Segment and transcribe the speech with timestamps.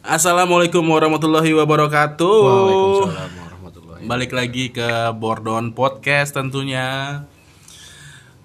[0.00, 2.24] Assalamualaikum warahmatullahi wabarakatuh.
[2.40, 7.20] Waalaikumsalam warahmatullahi Balik lagi ke Bordon Podcast tentunya.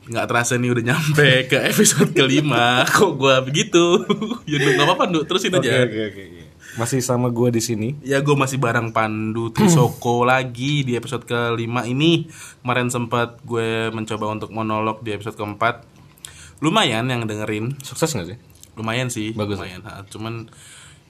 [0.04, 2.84] Nggak terasa nih udah nyampe ke episode kelima.
[2.84, 4.04] Kok gua begitu?
[4.52, 5.32] ya nggak apa-apa, Nuk.
[5.32, 5.88] Terusin aja.
[5.88, 6.24] oke oke.
[6.28, 6.46] iya.
[6.76, 7.96] Masih sama gua di sini.
[8.04, 12.28] Ya gue masih bareng Pandu Trisoko lagi di episode kelima ini
[12.68, 15.88] Kemarin sempat gue mencoba untuk monolog di episode keempat
[16.60, 18.38] Lumayan yang dengerin Sukses gak sih?
[18.76, 19.56] Lumayan sih Bagus.
[19.56, 20.52] Lumayan ha, Cuman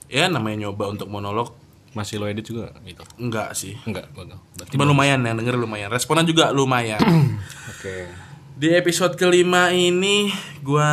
[0.08, 1.52] ya namanya nyoba untuk monolog
[1.92, 3.00] Masih lo edit juga gitu.
[3.16, 4.28] Enggak sih Enggak, gua.
[4.52, 7.00] Berarti lumayan yang denger lumayan Responnya juga lumayan
[7.72, 8.04] Oke.
[8.52, 10.28] Di episode kelima ini
[10.58, 10.90] gue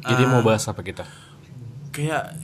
[0.00, 1.02] Jadi mau bahas apa kita?
[1.90, 2.36] kayak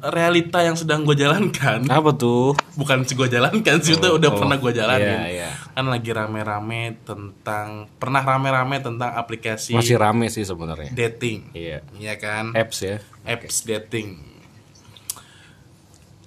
[0.00, 2.52] realita yang sedang gue jalankan Apa tuh?
[2.74, 5.50] bukan sih gue jalankan sih itu udah pernah gue jalanin Iya, iya.
[5.70, 10.88] kan lagi rame-rame tentang pernah rame-rame tentang aplikasi Masih rame sih sebenarnya.
[10.90, 11.84] dating Iya.
[11.94, 13.00] iya kan Apps ya.
[13.22, 14.33] apps dating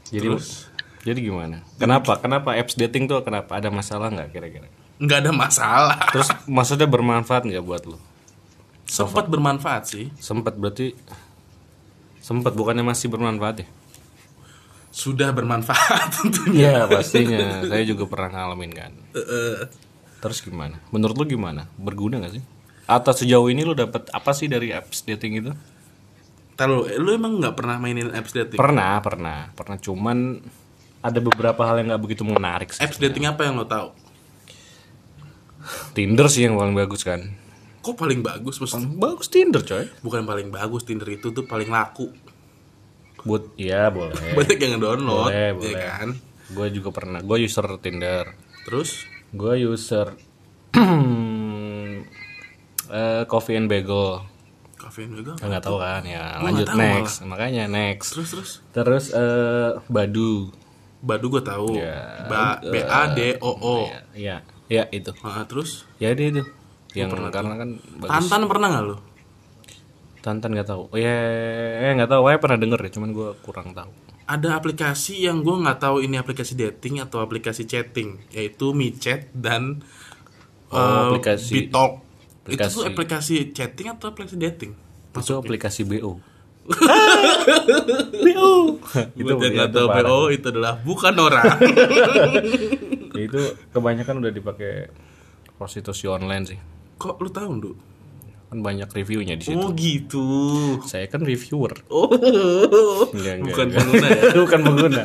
[0.08, 0.68] Jadi Terus?
[1.02, 1.64] jadi gimana?
[1.76, 2.16] Kenapa?
[2.18, 3.56] Kenapa apps dating tuh kenapa?
[3.56, 4.68] Ada masalah nggak kira-kira?
[4.98, 8.02] nggak ada masalah Terus maksudnya bermanfaat nggak buat lo?
[8.88, 10.96] sempat bermanfaat sih Sempat berarti
[12.18, 13.68] sempat bukannya masih bermanfaat ya?
[14.90, 17.62] sudah bermanfaat tentunya Iya pastinya.
[17.62, 18.92] Saya juga pernah ngalamin kan.
[20.18, 20.82] Terus gimana?
[20.90, 21.70] Menurut lu gimana?
[21.78, 22.44] Berguna gak sih?
[22.90, 25.52] Atau sejauh ini lu dapat apa sih dari apps dating itu?
[26.58, 29.78] Tahu lu emang nggak pernah mainin apps dating Pernah, pernah, pernah.
[29.78, 30.42] Cuman
[31.06, 32.74] ada beberapa hal yang nggak begitu menarik.
[32.74, 32.82] Sih.
[32.82, 33.94] apps dating apa yang lo tahu
[35.94, 37.22] Tinder sih yang paling bagus kan.
[37.84, 38.76] kok paling bagus Mas?
[38.76, 39.88] Bagus Tinder coy.
[40.04, 42.12] bukan paling bagus Tinder itu tuh paling laku
[43.28, 44.16] Buat, iya boleh.
[44.40, 45.84] banyak yang download boleh, ya boleh.
[45.84, 46.10] kan
[46.48, 47.20] Gue juga pernah.
[47.20, 48.32] Gue user Tinder.
[48.64, 49.04] terus
[49.36, 50.16] Gue user
[52.88, 54.24] eh, Coffee and Bagel.
[54.88, 56.40] Kafein juga Nggak tahu kan ya.
[56.40, 57.16] Gua Lanjut tahu next.
[57.24, 58.08] Makanya next.
[58.16, 60.50] terus terus Terus eh Badu.
[60.98, 61.78] Badu gue tahu.
[61.78, 63.86] Ya, Ba B A D O O.
[64.16, 65.14] Iya, iya itu.
[65.22, 66.42] Ah, terus Ya dia itu.
[66.96, 67.70] Yang karena kan
[68.00, 68.10] bagus.
[68.10, 68.98] Tantan pernah nggak lo?
[70.26, 70.84] Tantan nggak tahu.
[70.90, 71.14] Oh, ya,
[71.80, 72.26] eh nggak tahu.
[72.26, 73.92] Saya pernah denger ya, cuman gue kurang tahu.
[74.28, 79.86] Ada aplikasi yang gue nggak tahu ini aplikasi dating atau aplikasi chatting, yaitu MiChat dan
[80.68, 82.04] Oh, eh, aplikasi- Bitalk.
[82.44, 84.76] Itu tuh aplikasi chatting atau aplikasi dating?
[85.22, 86.20] Itu aplikasi BO.
[88.26, 88.52] BO.
[89.16, 89.88] Itu Buat yang nggak itu tahu.
[89.96, 91.46] BO itu adalah bukan orang.
[93.28, 93.42] itu
[93.72, 94.92] kebanyakan udah dipakai
[95.56, 96.60] prostitusi online sih.
[96.98, 97.72] Kok lu tahu, Ndu?
[98.48, 99.60] Kan banyak reviewnya di situ.
[99.60, 100.26] Oh gitu.
[100.88, 101.84] Saya kan reviewer.
[101.92, 102.08] Oh.
[103.12, 103.80] Enggak, enggak, Bukan enggak.
[103.84, 104.22] pengguna ya.
[104.48, 105.02] Bukan pengguna.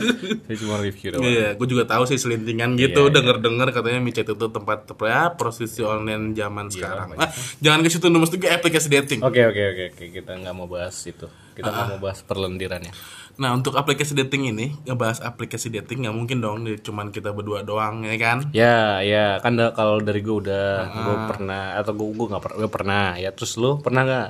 [0.47, 1.23] Saya cuma review doang.
[1.27, 6.39] Iya, gue juga tahu sih selintingan gitu, denger-denger katanya micet itu tempat ya, prostitusi online
[6.39, 7.19] zaman sekarang.
[7.19, 9.21] Ah, jangan ke situ, mesti ke aplikasi dating.
[9.27, 11.27] Oke oke oke oke kita nggak mau bahas itu.
[11.53, 12.93] Kita nggak mau bahas perlendirannya.
[13.35, 17.61] Nah, untuk aplikasi dating ini, ngebahas aplikasi dating nggak mungkin dong, di- cuman kita berdua
[17.61, 18.39] doang, ya kan?
[18.53, 22.57] Ya, ya kan da- kalau dari gue udah gue pernah atau gue gue nggak pernah
[22.59, 24.29] gue pernah ya terus lu pernah nggak?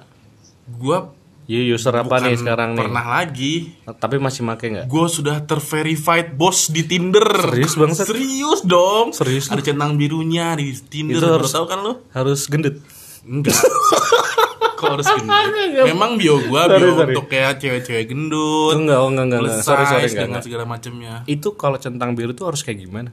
[0.77, 0.99] Gue
[1.43, 2.81] Ya user apa nih sekarang nih?
[2.81, 4.87] pernah lagi, Tapi masih make nggak?
[4.87, 7.27] gue sudah terverified bos di Tinder.
[7.45, 8.07] Serius bangsat?
[8.07, 9.11] Serius dong.
[9.11, 11.19] Serius Ada centang birunya di Tinder.
[11.19, 12.07] Itu harus- tahu kan lo?
[12.09, 12.79] Harus gendut.
[13.23, 13.59] Enggak.
[14.73, 15.87] Kok harus gendut?
[15.87, 17.15] Memang bio gua bio sorry.
[17.15, 18.75] untuk kayak cewek-cewek gendut.
[18.75, 19.63] Enggak, oh, enggak, enggak, enggak.
[19.63, 20.45] Sorry, sorry, enggak, dengan enggak.
[20.45, 21.15] segala macamnya.
[21.25, 23.11] Itu kalau centang biru tuh harus kayak gimana?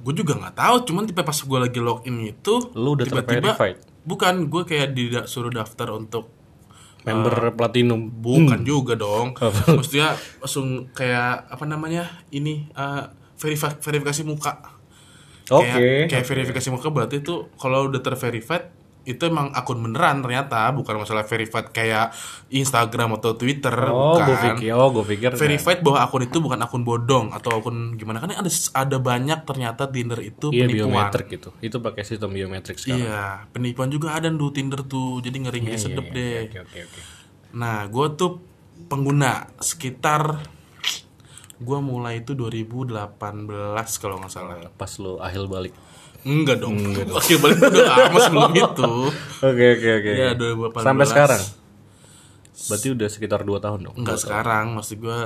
[0.00, 3.76] Gue juga nggak tahu, cuman tipe pas gue lagi login itu Lu udah tiba-tiba terverified?
[4.00, 6.32] bukan gue kayak disuruh daftar untuk
[7.00, 8.08] Member platinum.
[8.08, 9.32] bukan juga dong.
[9.76, 12.08] Maksudnya langsung kayak apa namanya?
[12.28, 13.02] Ini eh,
[13.36, 14.80] verifa- verifikasi muka.
[15.50, 15.68] Oke.
[15.68, 18.68] Kayak, kayak verifikasi muka berarti itu kalau udah terverified
[19.02, 22.12] itu emang akun beneran ternyata bukan masalah verified kayak
[22.48, 24.54] Instagram atau Twitter Oh, gue bukan.
[24.54, 25.30] pikir, oh, gue pikir.
[25.34, 29.86] verified bahwa akun itu bukan akun bodong atau akun gimana kan ada ada banyak ternyata
[29.86, 30.90] Tinder itu Iya penipuan.
[30.92, 31.48] biometrik gitu.
[31.58, 33.00] Itu pakai sistem biometrik sekarang.
[33.00, 35.18] Iya, penipuan juga ada tuh Tinder tuh.
[35.18, 36.46] Jadi ngeri ngeri sedep deh.
[36.46, 37.00] Oke oke oke.
[37.52, 38.38] Nah, gue tuh
[38.86, 40.44] pengguna sekitar
[41.56, 42.88] gue mulai itu 2018
[43.96, 44.56] kalau nggak salah.
[44.70, 45.72] Pas lu ahil balik.
[46.22, 46.76] Enggak dong.
[47.10, 48.84] Oke, balik udah lama sebelum itu.
[49.40, 50.10] Oke oke oke.
[50.12, 50.82] Iya, 2018.
[50.82, 51.42] Sampai sekarang.
[52.62, 53.94] Berarti udah sekitar 2 tahun dong.
[53.96, 55.18] Enggak sekarang, maksud gue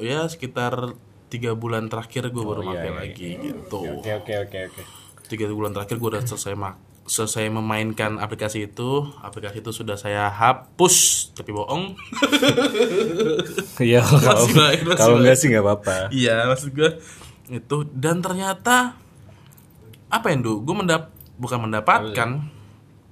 [0.00, 0.94] ya sekitar
[1.26, 3.78] tiga bulan terakhir gue Oh, baru iya, pakai lagi gitu.
[3.96, 4.82] Oke oke oke oke.
[5.24, 10.28] tiga bulan terakhir gue udah selesai mak selesai memainkan aplikasi itu aplikasi itu sudah saya
[10.28, 10.96] hapus
[11.32, 11.96] tapi bohong
[13.78, 15.96] Iya kalau Masih masih kalau enggak sih nggak apa-apa.
[16.10, 16.90] iya maksud gue
[17.46, 18.96] itu dan ternyata
[20.14, 20.62] apa ya Ndu?
[20.62, 22.30] gue mendap bukan mendapatkan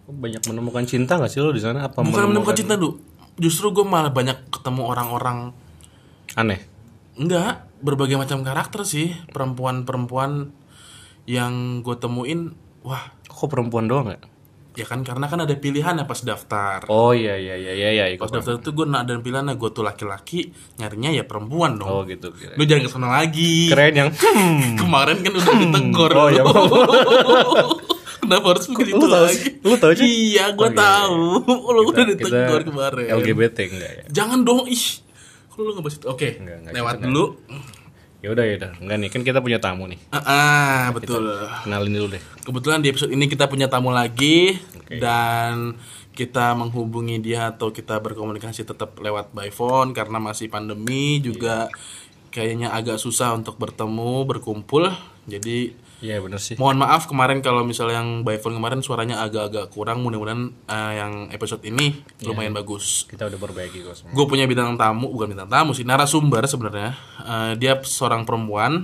[0.02, 1.88] Banyak menemukan cinta gak sih lo di sana?
[1.88, 2.99] Apa bukan menemukan cinta Ndu.
[3.40, 5.56] justru gue malah banyak ketemu orang-orang
[6.37, 6.60] Aneh.
[7.12, 10.49] Enggak, berbagai macam karakter sih perempuan-perempuan
[11.28, 12.56] yang gue temuin.
[12.82, 14.19] Wah, Kok perempuan doang ya?
[14.72, 16.88] Ya kan karena kan ada pilihan ya pas daftar.
[16.88, 18.24] Oh iya iya iya iya iya ikut.
[18.24, 21.88] Pas daftar itu gue ada pilihan gue tuh laki-laki nyarinya ya perempuan dong.
[21.88, 22.56] Oh gitu kira.
[22.56, 23.69] Lu jangan ke sana lagi.
[23.69, 24.76] Keren yang hmm.
[24.80, 26.10] Kemarin kan udah ditegur.
[26.16, 26.42] Oh, iya.
[28.22, 29.48] Kenapa harus begitu Lu tahu lagi?
[29.60, 30.06] Lu tahu sih?
[30.06, 31.22] Iya, gue Oh, iya, tahu.
[31.76, 33.04] Lu udah ditegur kemarin.
[33.19, 34.04] LGBT enggak ya?
[34.08, 34.84] Jangan dong, ih.
[35.52, 36.06] Kok lu ngebahas itu?
[36.08, 37.24] Oke, Enggak, enggak, lewat dulu.
[38.22, 38.72] Ya udah ya udah.
[38.78, 39.98] Enggak nih, kan kita punya tamu nih.
[40.14, 41.26] Ah, ah, betul.
[41.66, 42.22] Kenalin dulu deh.
[42.46, 45.02] Kebetulan di episode ini kita punya tamu lagi Oke.
[45.02, 45.74] dan
[46.14, 51.66] kita menghubungi dia atau kita berkomunikasi tetap lewat by phone karena masih pandemi juga
[52.30, 54.86] kayaknya agak susah untuk bertemu, berkumpul.
[55.26, 56.58] Jadi Iya bener sih.
[56.58, 60.02] mohon maaf kemarin kalau misalnya yang by phone kemarin suaranya agak-agak kurang.
[60.02, 63.06] Mudah-mudahan eh, yang episode ini lumayan bagus.
[63.06, 64.10] Kita udah perbaiki kok semua.
[64.10, 66.90] Gue punya bintang tamu, bukan bintang tamu sih, narasumber sebenarnya.
[67.22, 68.82] Eh, dia seorang perempuan.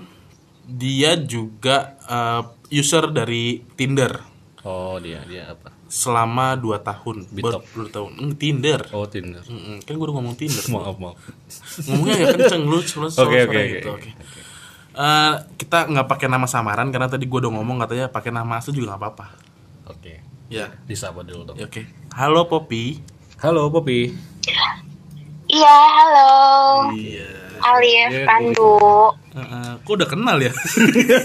[0.63, 5.73] Dia juga eh, user dari Tinder Oh dia dia apa?
[5.89, 7.17] selama 2 tahun.
[7.33, 8.13] Ber- dua tahun.
[8.21, 8.85] Hmm, Tinder.
[8.93, 9.41] Oh Tinder.
[9.41, 10.61] Mm-mm, Kan gue udah ngomong Tinder.
[10.77, 11.17] Maaf maaf.
[11.89, 13.91] Ngomongnya ya kenceng lu selalu Oke, oke, gitu.
[13.97, 14.11] oke.
[14.99, 18.75] Eh, kita nggak pakai nama samaran karena tadi gue udah ngomong katanya pakai nama asli
[18.75, 19.27] juga nggak apa-apa.
[19.87, 20.19] Oke.
[20.51, 20.75] Ya.
[20.85, 21.57] Disapa dulu dong.
[21.57, 21.87] Ya, Oke.
[22.11, 22.99] Halo Poppy.
[23.39, 24.11] Halo Poppy.
[25.47, 26.31] Iya, halo.
[26.93, 27.31] Iya.
[27.59, 28.75] Alif, Iya, Pandu.
[29.35, 29.71] Heeh.
[29.83, 30.51] kok udah kenal ya?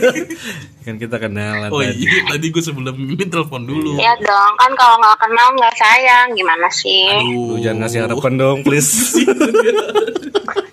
[0.86, 1.98] Kan kita kenalan Oh tadi.
[2.00, 3.98] iya, tadi gue sebelum ini telepon dulu.
[3.98, 7.10] Ya dong, kan kalau nggak kenal nggak sayang, gimana sih?
[7.24, 9.18] Lu jangan ngasih harapan dong, please.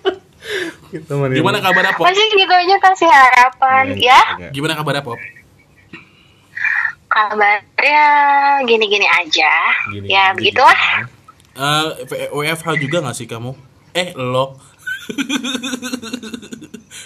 [0.90, 2.04] kita mari- Gimana kabarnya Pop?
[2.04, 4.20] Masih gitu aja kasih harapan, Iya, ya?
[4.34, 4.50] enggak.
[4.52, 5.18] Gimana kabarnya Pop?
[7.06, 8.04] Kabarnya
[8.64, 9.52] gini-gini aja.
[9.88, 10.80] Gini, ya gini, begitulah.
[11.00, 11.18] gini.
[11.52, 11.86] Eh,
[12.30, 13.52] WFH juga gak sih kamu?
[13.92, 14.54] Eh, lo.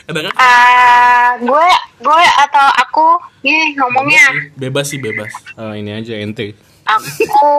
[0.04, 0.32] Ada kan?
[0.36, 1.66] Ah, gue,
[1.98, 3.06] gue atau aku,
[3.40, 4.52] gini ngomongnya.
[4.54, 5.32] Bebas sih, bebas.
[5.56, 6.52] Eh, ini aja ente.
[6.84, 7.52] Aku,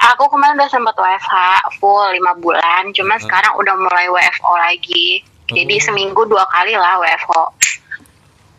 [0.00, 1.36] aku kemarin udah sempat WFH
[1.76, 5.20] full 5 bulan, cuma sekarang udah mulai WFO lagi.
[5.48, 7.42] Jadi seminggu dua kali lah WFO.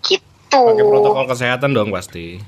[0.05, 0.61] Gitu.
[0.61, 2.41] Pakai protokol kesehatan dong pasti.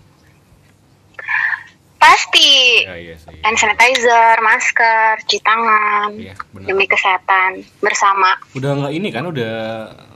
[2.02, 2.82] Pasti.
[2.82, 3.38] Ya iya sih.
[3.46, 6.66] Hand sanitizer, masker, cuci tangan, benar.
[6.66, 8.42] demi kesehatan bersama.
[8.58, 9.30] Udah nggak ini kan?
[9.30, 9.54] Udah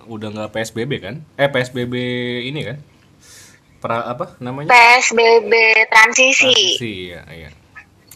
[0.09, 1.21] udah nggak PSBB kan?
[1.37, 1.93] Eh PSBB
[2.49, 2.77] ini kan?
[3.85, 4.73] Pra apa namanya?
[4.73, 5.53] PSBB
[5.93, 6.49] transisi.
[6.49, 7.49] Transisi, ya, iya.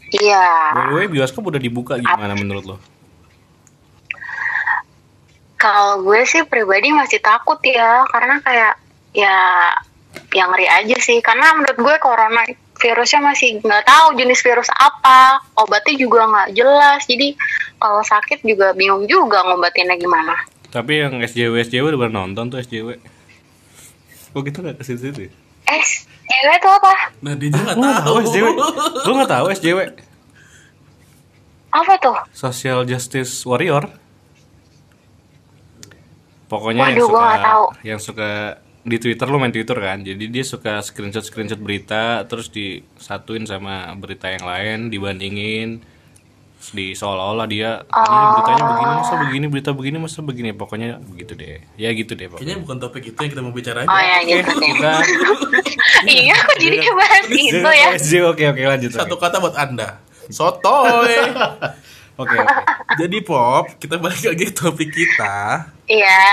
[0.10, 0.46] Iya.
[0.90, 2.78] By bioskop udah dibuka gimana menurut lo?
[5.62, 8.82] Kalau gue sih pribadi masih takut ya, karena kayak
[9.14, 9.38] ya
[10.34, 11.22] yang ngeri aja sih.
[11.22, 12.42] Karena menurut gue corona
[12.82, 17.06] virusnya masih nggak tahu jenis virus apa, obatnya juga nggak jelas.
[17.06, 17.38] Jadi
[17.78, 20.34] kalau sakit juga bingung juga ngobatinnya gimana.
[20.74, 22.98] Tapi yang SJW SJW udah pernah nonton tuh SJW.
[24.34, 25.32] Kok kita nggak ke situ ya?
[25.70, 25.84] Eh,
[26.26, 26.94] cewek itu apa?
[27.20, 28.08] Nah, dia juga Lu nggak nggak tahu.
[28.12, 28.48] tahu SJW?
[29.00, 29.80] Lu nggak tahu SJW?
[31.70, 32.18] Apa tuh?
[32.32, 33.86] Social Justice Warrior.
[36.48, 37.66] Pokoknya Waduh, yang gua suka tahu.
[37.84, 38.30] yang suka
[38.82, 40.02] di Twitter lu main Twitter kan.
[40.02, 45.86] Jadi dia suka screenshot screenshot berita terus disatuin sama berita yang lain, dibandingin
[46.70, 51.64] di seolah-olah dia ini beritanya begini masa begini berita begini masa begini pokoknya begitu deh
[51.80, 53.88] ya gitu deh pokoknya Kayaknya bukan topik itu yang kita mau bicarain.
[53.88, 54.68] Oh ya gitu deh.
[54.68, 54.94] kita
[56.20, 57.88] iya, kok jadi bahas gitu ya?
[58.28, 60.04] Oke oke lanjut Satu kata buat Anda.
[60.30, 61.16] Sotoy.
[62.22, 62.54] oke oke
[63.00, 65.64] Jadi Pop, kita balik lagi ke topik kita.
[65.88, 66.24] Iya.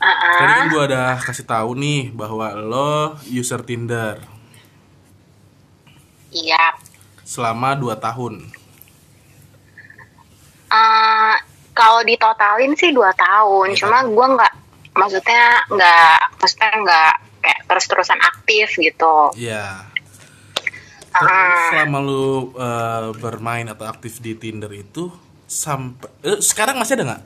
[0.00, 0.36] Uh-uh.
[0.40, 2.92] Tadi kan gue udah kasih tahu nih bahwa lo
[3.26, 4.16] user Tinder
[6.30, 6.78] Iya.
[7.26, 8.59] selama 2 tahun.
[10.70, 11.34] Eh,
[11.74, 14.52] kalau ditotalin sih dua tahun, cuma gue nggak,
[14.94, 17.12] maksudnya nggak, maksudnya nggak
[17.42, 19.34] kayak terus-terusan aktif gitu.
[19.34, 19.90] Iya.
[21.10, 25.10] Terus selama lu eh, bermain atau aktif di Tinder itu
[25.50, 27.22] sampai eh, sekarang masih ada nggak?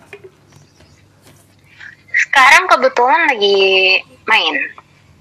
[2.15, 4.55] Sekarang kebetulan lagi main,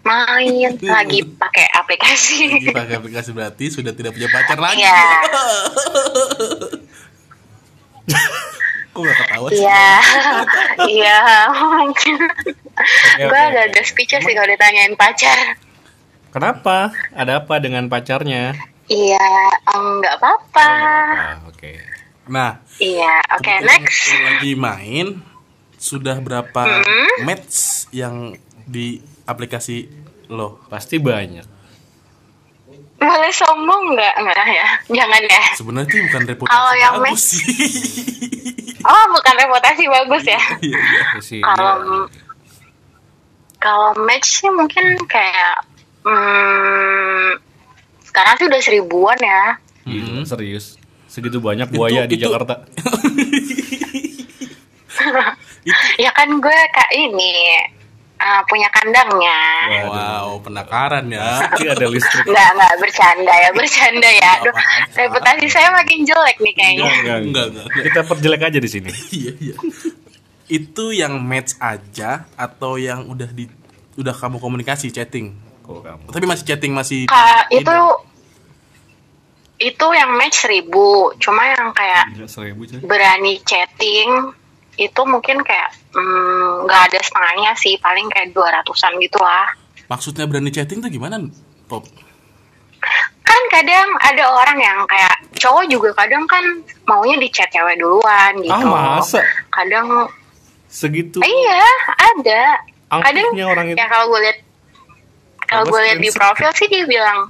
[0.07, 2.55] main lagi pakai aplikasi.
[2.55, 4.79] Lagi pakai aplikasi berarti sudah tidak punya pacar lagi.
[4.79, 5.03] Iya.
[8.89, 9.57] Kok gak ketawa sih?
[9.59, 9.89] Iya,
[10.87, 11.19] iya
[11.51, 12.15] mungkin.
[13.17, 15.57] Gue agak-agak speechless sih kalau ditanyain pacar.
[16.29, 19.27] kenapa ada apa dengan pacarnya Iya,
[19.69, 20.69] nggak apa-apa.
[21.13, 21.77] ah, oke
[22.25, 24.09] Nah, Iya, oke next.
[24.09, 25.21] lagi main
[25.75, 27.21] sudah berapa Hmm?
[27.21, 29.85] match yang di aplikasi
[30.27, 30.57] lo?
[30.65, 31.45] pasti banyak
[32.95, 37.27] boleh sombong nggak nggak ya jangan ya Sebenarnya itu bukan reputasi Kalau yang bagus match-
[37.27, 37.43] sih.
[38.89, 41.01] oh bukan reputasi bagus ya Iya, iya.
[41.09, 41.73] Ya sih, kalau
[43.57, 45.63] kalau match sih mungkin kayak
[46.01, 47.39] hmm,
[48.05, 50.79] sekarang sih udah seribuan ya Gila, serius.
[51.05, 52.63] Segitu banyak buaya di itu- Jakarta.
[55.97, 57.33] ya kan gue kak ini
[58.23, 59.39] uh, punya kandangnya
[59.83, 61.43] Wow, penakaran ya.
[61.53, 62.23] Ini ada listrik.
[62.23, 64.55] nggak nggak bercanda ya bercanda ya Aduh,
[64.93, 67.83] reputasi saya makin jelek nih kayaknya Enggak, Enggak, enggak, enggak.
[67.83, 68.89] Kita perjelek aja di sini.
[69.13, 69.55] Iya, iya.
[70.45, 73.47] Itu yang match aja atau yang udah di
[73.93, 75.35] udah kamu komunikasi chatting?
[75.61, 76.05] Kok kamu?
[76.09, 77.11] Tapi masih chatting masih ini.
[77.53, 77.75] itu
[79.59, 80.85] itu yang match seribu
[81.17, 82.83] cuma yang kayak Gila seribu coy.
[82.83, 84.33] berani chatting
[84.75, 89.45] itu mungkin kayak mm, nggak ada setengahnya sih paling kayak dua ratusan gitu lah
[89.83, 91.19] Maksudnya berani chatting tuh gimana,
[91.67, 91.83] Pop?
[93.23, 96.43] kan kadang ada orang yang kayak cowok juga kadang kan
[96.83, 99.23] maunya di chat cewek duluan gitu Ah, masa?
[99.49, 100.07] kadang
[100.67, 101.17] Segitu.
[101.19, 101.63] iya
[101.95, 102.43] ada
[102.91, 103.77] kadang orang itu.
[103.77, 104.37] ya kalau gue lihat
[105.45, 107.29] kalau gue lihat di profil sih dia bilang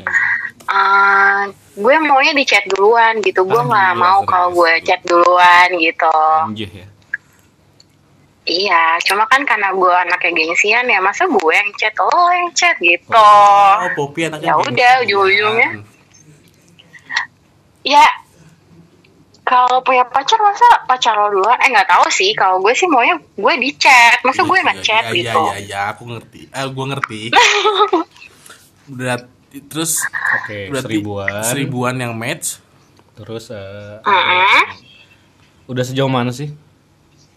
[0.64, 1.42] "Eh,
[1.74, 5.70] gue maunya di chat duluan gitu gue Ah, nggak iya, mau kalau gue chat duluan
[5.76, 6.88] gitu Anjir ya.
[8.46, 12.76] Iya cuma kan karena gue anaknya gengsian ya masa gue yang chat oh yang chat
[12.78, 15.70] gitu Oh, Poppy anaknya Ya udah, ujung-ujungnya.
[17.84, 18.04] ya
[19.44, 23.16] kalau punya pacar masa pacar lo duluan eh nggak tahu sih kalau gue sih maunya
[23.16, 26.42] gue di chat masa gue nggak chat Iya, gitu Iya, iya, aku ngerti.
[26.48, 27.22] Eh, gue ngerti.
[28.90, 29.28] Berat
[29.68, 30.00] terus
[30.34, 31.44] Oke, berarti seribuan.
[31.44, 32.58] seribuan yang match.
[33.14, 34.64] Terus eh, Mm-mm.
[35.66, 36.56] udah sejauh mana sih?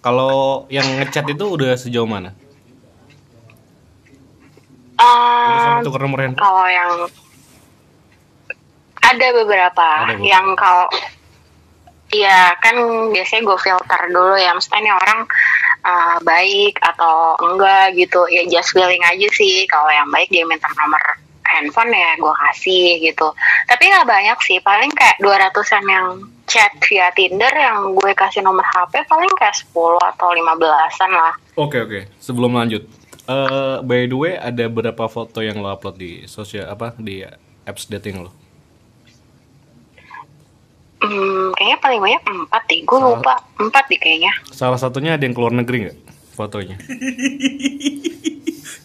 [0.07, 0.37] Kalau
[0.69, 2.31] yang ngechat itu udah sejauh mana?
[4.97, 6.41] Udah Eh, sampai tukar nomor handphone?
[6.41, 6.91] kalau yang
[9.03, 10.25] ada beberapa Ada beberapa.
[10.25, 10.87] yang kalau
[12.07, 12.79] Iya kan
[13.11, 15.21] biasanya gue filter dulu ya Maksudnya ini orang
[15.83, 20.71] uh, baik atau enggak gitu Ya just feeling aja sih Kalau yang baik dia minta
[20.73, 21.03] nomor
[21.45, 23.27] handphone ya gue kasih gitu
[23.67, 26.07] Tapi nggak banyak sih Paling kayak 200an yang
[26.47, 29.75] chat via Tinder Yang gue kasih nomor HP Paling kayak 10
[30.15, 32.01] atau 15an lah Oke oke.
[32.17, 32.85] Sebelum lanjut,
[33.27, 37.25] eh by the way ada berapa foto yang lo upload di sosial apa di
[37.65, 38.31] apps dating lo?
[41.01, 45.33] hmm, Kayaknya paling banyak 4 deh Gue lupa 4 deh kayaknya Salah satunya ada yang
[45.33, 45.99] keluar negeri nggak
[46.33, 46.77] fotonya?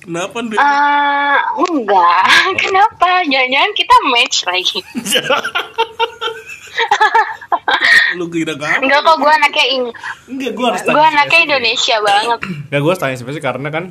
[0.01, 0.57] Kenapa Ndre?
[0.57, 2.25] Eh, enggak,
[2.65, 3.21] kenapa?
[3.21, 4.79] Jangan-jangan kita match lagi.
[8.19, 8.83] Lu kira apa?
[8.83, 9.83] Enggak kok, gue anaknya ing,
[10.31, 12.39] Enggak, gue harus gue anaknya Indonesia banget.
[12.69, 13.85] Nggak gue tanya spesifik karena kan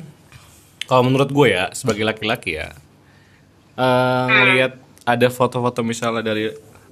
[0.85, 2.75] kalau menurut gue ya sebagai laki-laki ya
[3.79, 4.73] eh ngelihat
[5.07, 6.51] ada foto-foto misalnya dari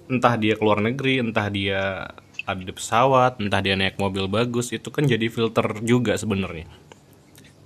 [0.10, 2.10] entah dia keluar negeri, entah dia
[2.50, 6.66] ada di pesawat, entah dia naik mobil bagus, itu kan jadi filter juga sebenarnya.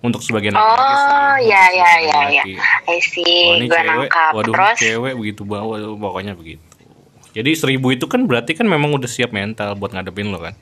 [0.03, 1.08] Untuk sebagian laki-laki sih.
[1.08, 2.44] Oh, ya, ya, ya, ya.
[2.44, 2.53] Laki.
[2.92, 4.32] I see, ini gue cewek, nangkap.
[4.36, 6.65] waduh Terus, cewek begitu bawa, pokoknya begitu.
[7.34, 10.54] Jadi seribu itu kan berarti kan memang udah siap mental buat ngadepin lo kan.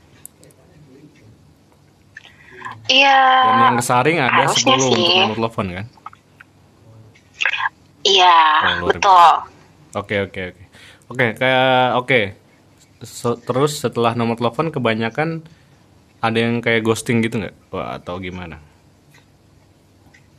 [2.87, 5.85] iya, Dan yang kesaring ada 10 untuk nomor telepon kan.
[8.03, 8.37] iya,
[8.81, 9.31] Oh, betul.
[9.93, 10.63] Oke oke oke.
[11.07, 12.19] Oke kayak oke.
[13.01, 15.43] So- terus setelah nomor telepon kebanyakan
[16.19, 17.55] ada yang kayak ghosting gitu nggak?
[17.69, 18.61] Wah, atau gimana?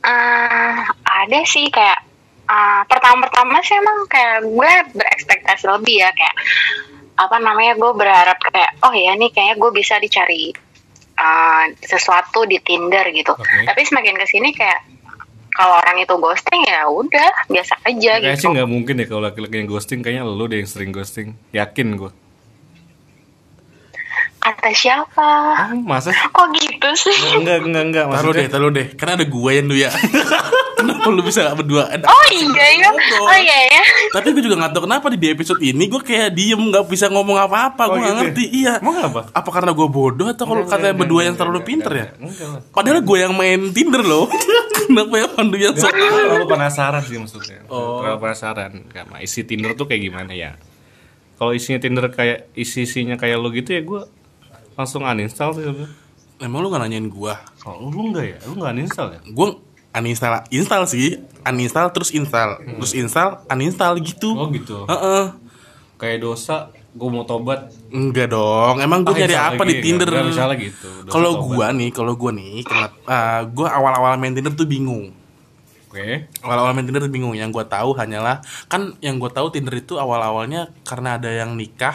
[0.03, 2.01] Eh, ada sih kayak
[2.49, 6.37] eh, pertama-pertama sih emang kayak gue berekspektasi lebih ya kayak
[7.13, 10.51] apa namanya gue berharap kayak oh ya nih kayaknya gue bisa dicari
[11.17, 13.33] eh, sesuatu di Tinder gitu.
[13.37, 13.67] Oke.
[13.69, 14.81] Tapi semakin ke sini kayak
[15.53, 18.41] kalau orang itu ghosting ya udah biasa aja Kayaknya gitu.
[18.41, 21.37] sih nggak mungkin ya kalau laki-laki yang ghosting kayaknya lu deh yang sering ghosting.
[21.53, 22.11] Yakin gue.
[24.43, 25.29] Kata siapa?
[25.55, 26.11] Ah, masa?
[26.11, 27.39] Kok gitu sih?
[27.39, 28.87] Enggak enggak enggak Taruh deh, taruh deh.
[28.99, 29.91] Karena ada gue yang lu ya.
[30.83, 31.87] kenapa lu bisa gak berdua?
[31.87, 32.91] Ada- Oh iya ya.
[33.23, 33.83] Oh iya ya.
[34.11, 37.39] Tapi gue juga gak tahu kenapa di episode ini gue kayak diem gak bisa ngomong
[37.39, 37.83] apa-apa.
[37.87, 38.19] Oh, gue gak gitu ya?
[38.19, 38.45] ngerti.
[38.51, 38.75] Iya.
[38.83, 39.21] Emang apa?
[39.31, 42.07] Apa karena gue bodoh atau kalau katanya enggak, berdua enggak, yang terlalu pinter ya?
[42.75, 44.27] Padahal gue yang main Tinder loh.
[44.91, 45.95] kenapa yang Pandu yang sok?
[45.95, 47.63] Terlalu penasaran sih maksudnya.
[47.71, 48.03] Oh.
[48.03, 48.73] Terlalu penasaran.
[48.91, 50.59] Karena isi Tinder tuh kayak gimana ya?
[51.39, 54.03] Kalau isinya Tinder kayak isi-isinya kayak lo gitu ya gue
[54.75, 55.91] langsung uninstall sih sebenarnya.
[56.39, 57.35] Emang lu gak nanyain gue?
[57.63, 58.39] Oh, lu enggak ya?
[58.45, 59.21] Lu enggak uninstall ya?
[59.25, 59.49] Gue
[59.93, 61.21] uninstall, install sih.
[61.43, 62.59] Uninstall terus install.
[62.59, 64.35] Terus install, uninstall gitu.
[64.35, 64.83] Oh gitu.
[64.85, 65.25] Heeh.
[65.97, 67.71] Kayak dosa, gue mau tobat.
[67.89, 70.09] Enggak dong, emang gue Ah, nyari apa lagi, di Tinder?
[70.09, 72.97] enggak, enggak misalnya gitu, Kalau gua nih, kalau gua nih, kenapa?
[73.07, 75.15] ah, gua awal-awal main Tinder tuh bingung.
[75.87, 76.25] Oke.
[76.41, 80.73] awal-awal main Tinder bingung yang gue tahu hanyalah kan yang gue tahu Tinder itu awal-awalnya
[80.83, 81.93] karena ada yang nikah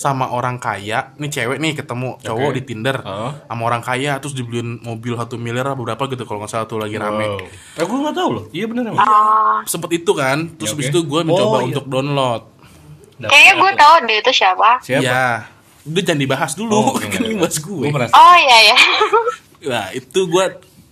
[0.00, 2.56] sama orang kaya nih cewek nih ketemu cowok Oke.
[2.56, 3.36] di Tinder Oh.
[3.44, 6.80] sama orang kaya terus dibeliin mobil satu miliar apa berapa gitu kalau nggak salah tuh
[6.80, 7.44] lagi rame Wow.
[7.76, 8.44] Eh, gue nggak tahu loh.
[8.48, 8.96] Iya bener emang.
[8.98, 10.90] Oh, sempet itu kan terus Ya, habis oke.
[10.90, 11.66] itu gue mencoba Oh, iya.
[11.66, 12.42] untuk download
[13.20, 14.70] kayaknya gue tahu deh itu siapa.
[14.80, 15.04] Siapa?
[15.04, 15.24] ya
[15.82, 17.20] udah jangan dibahas dulu Oh, kan oke.
[17.20, 18.14] ini bahas gue Gue merasa.
[18.14, 18.76] Oh iya ya.
[19.62, 20.44] Nah itu gue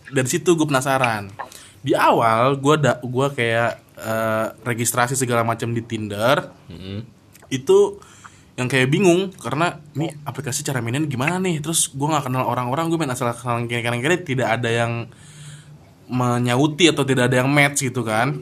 [0.07, 1.33] dari situ gue penasaran.
[1.79, 7.01] Di awal gue da gua kayak eh, registrasi segala macam di Tinder Mm-mm.
[7.49, 7.97] itu
[8.59, 11.63] yang kayak bingung karena ini aplikasi cara mainnya gimana nih?
[11.63, 15.07] Terus gue nggak kenal orang-orang gue main asal asalan kiri kanan kiri tidak ada yang
[16.11, 18.35] menyauti atau tidak ada yang match gitu kan.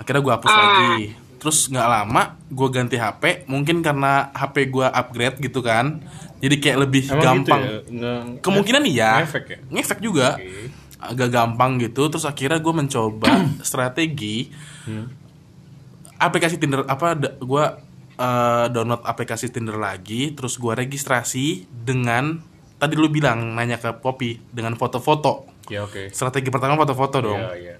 [0.00, 0.96] Akhirnya gue hapus lagi.
[1.36, 6.00] Terus nggak lama gue ganti HP mungkin karena HP gue upgrade gitu kan.
[6.40, 7.60] Jadi kayak lebih Emang gampang.
[7.60, 7.78] gitu ya?
[7.92, 9.10] Nggak- kemungkinan iya.
[9.20, 9.58] Ngefek ya?
[9.68, 10.40] ngefek juga.
[10.96, 12.08] Agak gampang gitu.
[12.08, 13.30] Terus akhirnya gue mencoba
[13.68, 14.48] strategi
[16.16, 17.64] aplikasi Tinder apa gue
[18.16, 22.40] eh, download aplikasi Tinder lagi terus gue registrasi dengan
[22.74, 26.10] tadi lu bilang nanya ke Poppy dengan foto-foto Ya oke.
[26.10, 27.74] strategi pertama foto-foto dong Iya iya.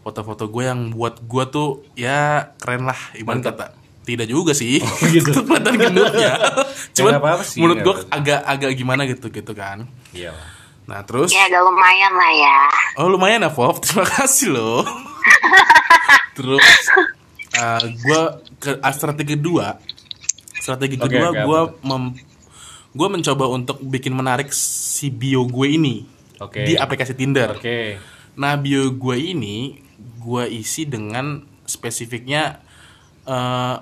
[0.00, 3.66] foto-foto gue yang buat gue tuh ya keren lah ibarat kata
[4.00, 5.30] tidak juga sih gitu.
[5.34, 6.34] Itu kelihatan gendutnya
[6.96, 10.34] cuman nggak apa-apa sih, menurut gue agak agak gimana gitu gitu kan Iya.
[10.84, 12.58] nah terus Ya agak lumayan lah ya.
[12.96, 14.82] Oh lumayan ya Pop, terima kasih loh.
[16.32, 16.64] Terus
[17.56, 18.20] uh, gue
[18.60, 19.78] ke ah, strategi kedua,
[20.58, 22.04] strategi Oke, kedua gue mem,
[22.90, 26.04] gue mencoba untuk bikin menarik si bio gue ini
[26.42, 26.66] Oke.
[26.66, 27.56] di aplikasi Tinder.
[27.56, 27.98] Oke.
[28.38, 29.78] Nah bio gue ini
[30.20, 32.60] gue isi dengan spesifiknya
[33.24, 33.76] eh,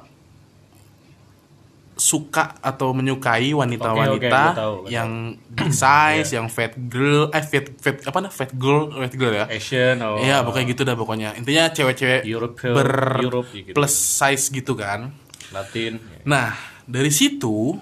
[1.99, 8.07] suka atau menyukai wanita-wanita tahu, gua yang big size, yang fat girl, eh fat fat
[8.07, 9.51] apa nah fat girl, fat girl ya.
[9.51, 10.23] Asian oh.
[10.23, 12.23] Iya pokoknya gitu dah pokoknya Intinya cewek-cewek
[12.71, 13.75] ber Europe gitu.
[13.75, 15.11] plus size gitu kan
[15.51, 15.99] Latin.
[16.23, 16.55] Nah
[16.87, 17.75] dari situ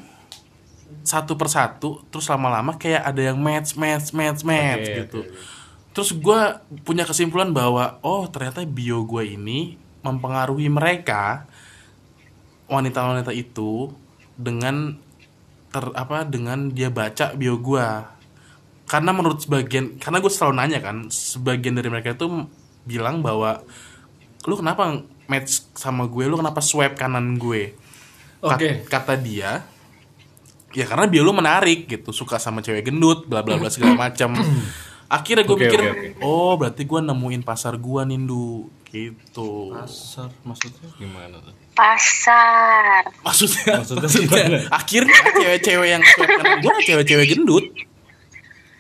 [1.07, 5.95] Satu persatu Terus lama-lama kayak ada yang match match match match Oke, gitu oke, oke.
[5.95, 6.41] Terus gue
[6.83, 11.45] punya kesimpulan bahwa Oh ternyata bio gue ini Mempengaruhi mereka
[12.67, 13.93] Wanita-wanita itu
[14.37, 14.97] Dengan
[15.69, 17.89] ter, apa dengan dia baca bio gue
[18.87, 22.47] karena menurut sebagian karena gue selalu nanya kan sebagian dari mereka itu
[22.87, 23.59] bilang bahwa
[24.47, 26.23] lu kenapa match sama gue?
[26.25, 27.75] Lu kenapa swipe kanan gue?
[28.39, 28.71] Kat- Oke.
[28.87, 29.67] kata dia
[30.71, 34.37] ya karena bio lu menarik gitu suka sama cewek gendut bla bla bla segala macam.
[35.07, 36.09] Akhirnya gue Oke, mikir oke, oke.
[36.21, 38.67] oh berarti gue nemuin pasar gue nindu.
[38.87, 39.71] Gitu.
[39.71, 40.91] Pasar maksudnya?
[40.95, 41.55] Gimana tuh?
[41.77, 43.05] Pasar.
[43.21, 46.01] maksudnya, Maksudnya maksudnya akhirnya cewek-cewek yang
[46.59, 47.67] gue cewek-cewek gendut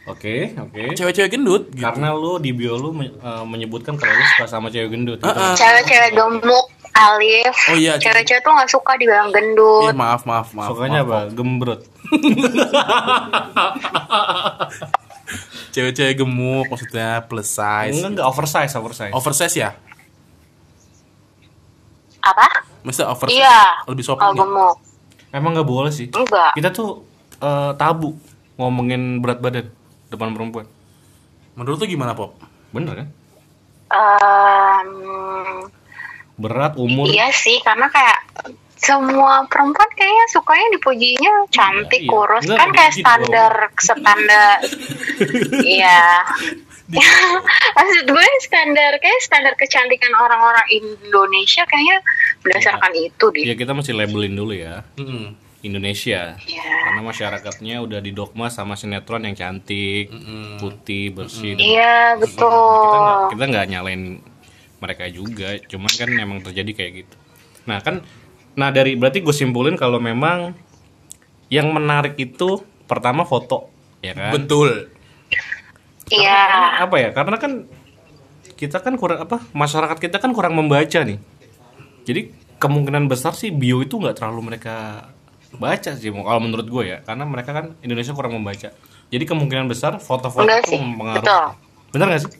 [0.07, 0.95] Oke, oke.
[0.95, 1.83] cewek-cewek gendut gitu.
[1.83, 3.11] Karena lu di bio lu eh,
[3.43, 5.19] menyebutkan kalau lu suka sama cewek gendut.
[5.19, 5.27] gitu.
[5.27, 5.53] Heeh.
[5.53, 7.55] Cewek-cewek gemuk, alif.
[7.67, 9.85] Oh iya, Cewek-cewek tuh nggak suka dibilang gendut.
[9.85, 11.35] Eh, maaf maaf maaf Sukanya maaf, apa?
[11.35, 11.83] Gembrot.
[15.73, 19.13] cewek-cewek gemuk maksudnya plus size Enggak, enggak oversize, oversize.
[19.13, 19.71] oversize ya
[22.23, 22.47] Apa?
[22.87, 23.61] Maksudnya oversize Iya.
[23.85, 24.39] lebih sopan nggak?
[24.39, 24.77] gemuk.
[25.29, 26.07] Emang nggak boleh sih.
[26.09, 26.55] Enggak.
[26.55, 27.03] Kita tuh
[27.37, 28.15] eh, tabu
[28.55, 29.67] ngomongin berat badan
[30.07, 30.65] depan perempuan.
[31.53, 32.37] menurut lu gimana pop
[32.69, 33.09] Bener kan?
[33.89, 34.91] Em,
[36.37, 37.09] Berat, umur.
[37.09, 38.19] iya sih, karena kayak
[38.77, 42.13] semua perempuan kayaknya sukanya dipujinya cantik, Iya, iya.
[42.13, 42.45] kurus.
[42.45, 44.57] Enggak, kan kayak standar standar.
[45.67, 46.01] Iya.
[47.77, 51.99] Maksud gue standar kayak standar kecantikan orang-orang Indonesia kayaknya
[52.41, 53.45] berdasarkan itu deh.
[53.45, 54.87] Ya kita mesti labelin dulu ya.
[54.95, 55.35] Mm-mm.
[55.61, 56.39] Indonesia.
[56.39, 56.63] Iya.
[56.85, 60.15] Karena masyarakatnya udah didogma sama sinetron yang cantik,
[60.57, 61.55] putih, bersih.
[61.55, 63.29] dan- Iya, kita nggak betul.
[63.35, 64.03] kita nggak nyalain
[64.77, 67.17] mereka juga cuman kan emang terjadi kayak gitu
[67.65, 68.05] nah kan
[68.53, 70.53] nah dari berarti gue simpulin kalau memang
[71.49, 74.93] yang menarik itu pertama foto ya kan betul
[76.11, 76.39] Iya.
[76.87, 77.11] apa ya?
[77.11, 77.67] Karena kan
[78.57, 81.19] kita kan kurang apa masyarakat kita kan kurang membaca nih.
[82.07, 85.09] Jadi kemungkinan besar sih bio itu nggak terlalu mereka
[85.57, 86.99] baca sih kalau menurut gue ya.
[87.03, 88.71] Karena mereka kan Indonesia kurang membaca.
[89.07, 91.23] Jadi kemungkinan besar foto-foto itu mempengaruhi.
[91.23, 91.47] Betul.
[91.95, 92.33] bener gak sih?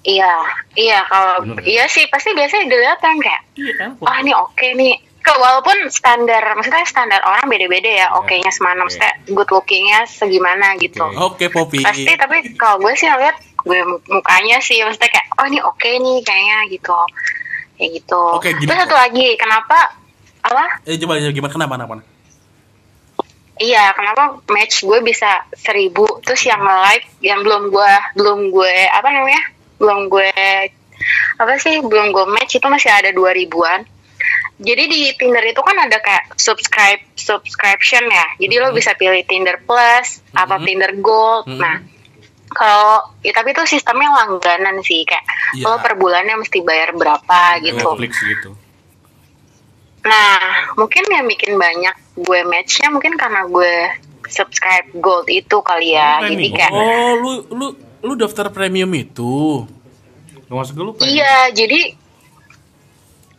[0.00, 0.32] Iya,
[0.78, 1.60] iya kalau Bener.
[1.66, 2.08] iya sih.
[2.08, 3.90] Pasti biasanya dilihat kan kayak iya kan?
[4.00, 4.96] Oh ini oke nih.
[5.20, 8.92] Walaupun standar maksudnya standar orang beda-beda ya, oke-nya semana oke.
[8.92, 11.00] maksudnya good lookingnya segimana gitu.
[11.00, 15.60] oke Poppy Pasti tapi kalau gue sih ngeliat gue mukanya sih maksudnya kayak oh ini
[15.60, 16.98] oke nih kayaknya gitu.
[17.80, 18.22] Kayak gitu.
[18.36, 18.68] Oke, gini.
[18.68, 19.78] Terus satu lagi, kenapa
[20.40, 20.64] apa?
[20.84, 21.94] eh coba gimana kenapa kenapa
[23.60, 29.08] Iya, kenapa match gue bisa seribu, terus yang like, yang belum gue, belum gue, apa
[29.12, 29.42] namanya,
[29.76, 30.32] belum gue
[31.40, 33.80] apa sih belum gue match itu masih ada dua ribuan
[34.56, 39.60] jadi di Tinder itu kan ada kayak subscribe subscription ya jadi lo bisa pilih Tinder
[39.60, 40.64] Plus atau Mhm.
[40.64, 41.56] Tinder Gold Mhm.
[41.56, 41.76] nah
[42.50, 45.22] kalau ya tapi itu sistemnya langganan sih kayak
[45.54, 45.64] Iya.
[45.64, 48.50] lo per bulannya mesti bayar berapa gitu Netflix gitu
[50.00, 50.40] Nah,
[50.74, 53.72] mungkin yang bikin banyak gue matchnya mungkin karena gue
[54.24, 56.24] subscribe gold itu kali ya.
[56.24, 57.66] Oh, Jadi kayak Oh, lu lu
[58.00, 59.68] lu daftar premium itu.
[60.48, 61.94] Masuk lu iya, jadi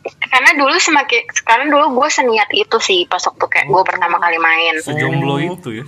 [0.02, 4.36] karena dulu semakin sekarang dulu gue seniat itu sih pas waktu kayak gue pertama kali
[4.36, 4.74] main.
[4.78, 5.40] sejomblo Oh.
[5.52, 5.86] itu ya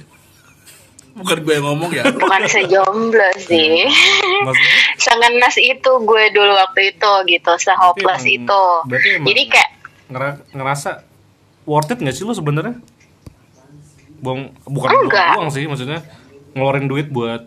[1.14, 2.02] Bukan gue yang ngomong ya.
[2.10, 3.86] Bukan sejomblo sih.
[4.40, 8.64] maksudnya Sengenas itu gue dulu waktu itu gitu, sehopeless Berarti itu.
[9.24, 9.70] Jadi kayak
[10.06, 10.90] ngera- ngerasa
[11.64, 12.82] worth it gak sih lu sebenarnya
[14.16, 15.36] buang bukan Enggak.
[15.36, 16.02] buang sih maksudnya
[16.52, 17.46] ngeluarin duit buat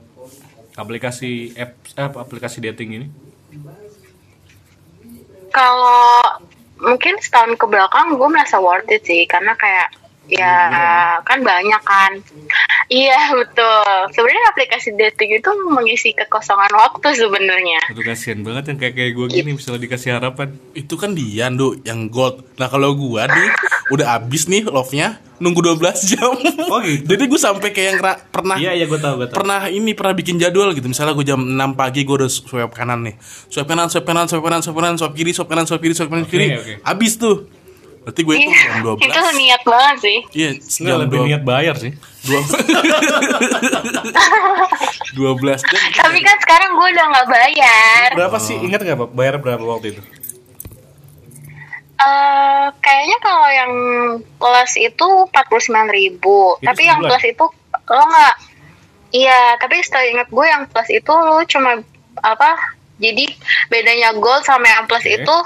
[0.73, 3.07] aplikasi apps eh, aplikasi dating ini
[5.49, 6.21] kalau
[6.87, 9.91] mungkin setahun ke belakang gue merasa worth it sih karena kayak
[10.27, 10.55] ya
[11.23, 12.11] kan banyak kan.
[12.87, 13.83] Iya betul.
[14.15, 17.79] Sebenarnya aplikasi dating itu mengisi kekosongan waktu sebenarnya.
[17.91, 20.55] Itu kasihan banget yang kayak kayak gue gini misalnya dikasih harapan.
[20.71, 22.47] Itu kan dia, Nduk, yang gold.
[22.55, 23.49] Nah, kalau gua nih
[23.91, 26.31] udah abis nih love-nya nunggu 12 jam.
[26.67, 27.15] Oh, gitu.
[27.15, 29.39] Jadi gue sampai kayak yang pernah iya iya gue tahu gue tahu.
[29.39, 30.83] pernah ini pernah bikin jadwal gitu.
[30.91, 33.15] Misalnya gue jam 6 pagi gue udah swipe kanan nih.
[33.47, 36.11] Swipe kanan swipe kanan swipe kanan swipe kanan swipe kiri swipe kanan swipe kiri swipe
[36.11, 36.47] kanan Oke, kiri.
[36.59, 36.73] Oke.
[36.83, 37.47] abis tuh
[38.07, 40.17] berarti gue itu jam 12 itu niat banget sih.
[40.31, 41.91] Iya Nggak, jam lebih 12 niat bayar sih.
[41.91, 42.39] 12
[45.67, 45.79] jam.
[45.91, 48.07] Tapi kan sekarang gue udah nggak bayar.
[48.15, 48.55] Berapa sih?
[48.63, 49.09] Ingat nggak Pak?
[49.11, 50.01] bayar berapa waktu itu?
[51.97, 53.73] Eh, kayaknya kalau yang
[54.39, 56.55] plus itu 49.000 ribu.
[56.55, 57.11] Itu tapi yang sebulan?
[57.11, 57.45] plus itu
[57.91, 58.35] lo nggak?
[59.11, 61.83] Iya tapi setelah ingat gue yang plus itu lo cuma
[62.23, 62.55] apa
[63.03, 63.29] jadi
[63.67, 65.15] bedanya gold sama yang plus Oke.
[65.21, 65.37] itu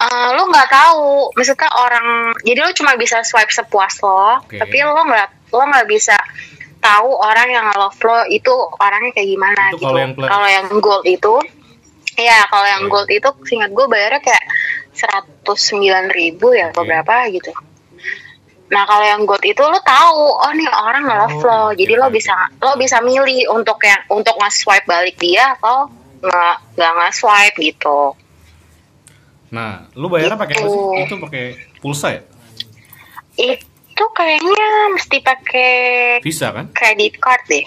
[0.00, 2.06] eh, lo nggak tahu maksudnya orang
[2.40, 4.56] jadi lo cuma bisa swipe sepuas lo Oke.
[4.56, 6.16] tapi lo nggak lo nggak bisa
[6.80, 11.06] tahu orang yang love lo itu orangnya kayak gimana Itu gitu kalau yang yang gold
[11.06, 11.34] itu
[12.20, 12.92] Iya, kalau yang Oke.
[12.92, 14.44] gold itu seingat gue bayarnya kayak
[14.92, 16.84] 109.000 ribu ya, Oke.
[16.84, 17.48] berapa gitu.
[18.70, 21.94] Nah kalau yang gold itu lo tahu, oh nih orang love Oh, lo, oke, jadi
[21.98, 25.90] lo bisa lo bisa milih untuk yang untuk nge swipe balik dia atau
[26.22, 28.14] nggak nggak nge swipe gitu.
[29.50, 31.02] Nah lu bayarnya pakai apa sih Gitu.
[31.02, 31.44] itu pakai
[31.78, 32.22] pulsa ya
[33.36, 35.72] Itu kayaknya mesti pakai
[36.20, 37.66] visa kan credit card deh.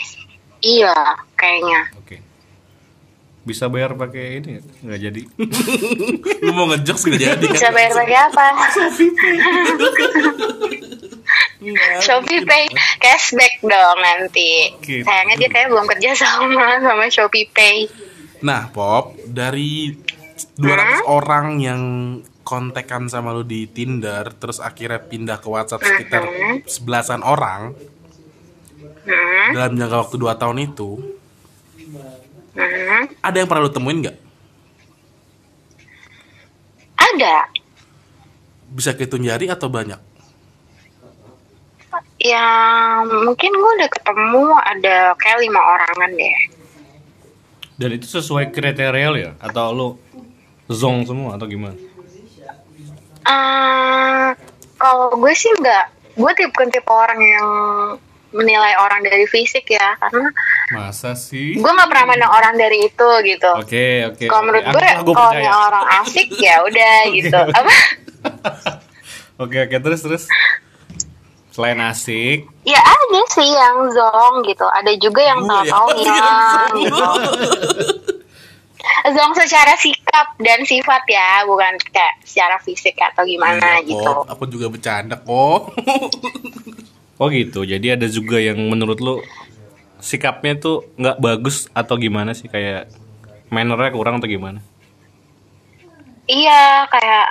[0.60, 0.96] Iya,
[1.36, 1.82] kayaknya.
[1.96, 2.18] oke
[3.44, 4.66] bisa bayar pakai ini nggak?
[4.82, 5.22] nggak jadi
[6.48, 8.46] lu mau ngejokes gak jadi kan Bisa bayar pakai apa?
[12.00, 12.66] Shopee Pay
[13.00, 14.72] cashback dong nanti.
[14.80, 15.04] Gitu.
[15.04, 17.88] Sayangnya dia kayak belum kerja sama sama Shopee Pay.
[18.40, 19.96] nah pop dari
[20.58, 21.82] 200 orang yang
[22.44, 26.24] kontekan sama lu di Tinder terus akhirnya pindah ke WhatsApp sekitar
[26.68, 27.74] sebelasan orang
[29.04, 30.96] Hmm, dalam jangka waktu 2 tahun itu.
[32.56, 33.04] Hmm.
[33.20, 34.18] ada yang pernah lu temuin nggak?
[36.96, 37.36] Ada.
[38.72, 40.00] bisa kehitung jari atau banyak?
[42.18, 42.48] Ya
[43.06, 46.38] mungkin gue udah ketemu ada kayak lima orangan deh.
[47.76, 49.32] dan itu sesuai kriteria lu ya?
[49.44, 49.88] Atau lu
[50.68, 51.76] zong semua atau gimana
[53.24, 54.30] eh
[54.76, 57.48] kalau gue sih nggak, gue tipe tipe orang yang
[58.34, 60.28] menilai orang dari fisik ya, karena
[60.74, 63.52] masa sih gue nggak pernah mandang orang dari itu gitu.
[63.54, 64.74] oke oke Kalau menurut oke.
[64.74, 65.32] gue, kalau
[65.64, 67.40] orang asik ya udah gitu.
[67.48, 67.74] Apa?
[69.44, 70.24] oke oke terus terus
[71.48, 76.18] selain asik Ya ada sih yang zong gitu, ada juga yang Gua ya, tahu-tahu yang
[76.18, 76.74] zong.
[76.82, 77.04] gitu.
[79.14, 79.78] Zong secara
[80.14, 84.06] sikap dan sifat ya, bukan kayak secara fisik atau gimana Iya, gitu.
[84.06, 84.30] kok.
[84.30, 85.74] aku juga bercanda kok
[87.22, 89.26] oh gitu jadi ada juga yang menurut lu
[89.98, 92.94] sikapnya tuh nggak bagus atau gimana sih kayak
[93.50, 94.62] mannernya kurang atau gimana
[96.24, 97.26] Iya, kayak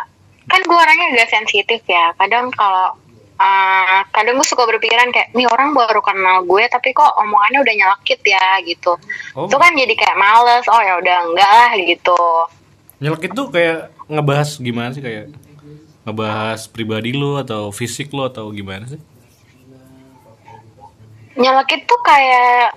[0.52, 2.12] kan gue orangnya agak sensitif ya.
[2.12, 2.92] Kadang kalau
[3.40, 7.72] uh, kadang gue suka berpikiran kayak nih orang baru kenal gue tapi kok omongannya udah
[7.72, 8.92] nyelekit ya gitu.
[9.32, 9.48] Oh.
[9.48, 10.68] Itu kan jadi kayak males.
[10.68, 12.20] Oh ya udah enggak lah gitu.
[13.02, 15.34] Nyelekit tuh kayak ngebahas gimana sih kayak
[16.06, 19.02] ngebahas pribadi lu atau fisik lu atau gimana sih
[21.32, 22.76] Nyelekit tuh kayak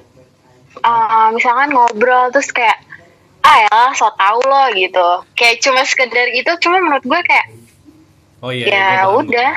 [0.80, 2.80] uh, misalkan ngobrol terus kayak
[3.44, 5.08] ah ya so tau lo gitu.
[5.36, 6.52] Kayak cuma sekedar gitu.
[6.64, 7.48] Cuma menurut gue kayak
[8.40, 9.52] oh iya Ya, gua paham, gua udah.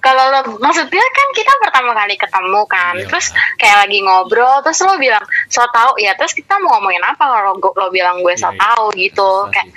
[0.00, 3.06] Kalau lo maksudnya kan kita pertama kali ketemu kan Iya.
[3.06, 7.20] terus kayak lagi ngobrol terus lo bilang so tau ya terus kita mau ngomongin apa
[7.20, 8.60] kalau gua- lo bilang gue so Iya, iya.
[8.66, 9.54] tau gitu Prestasi.
[9.54, 9.68] kayak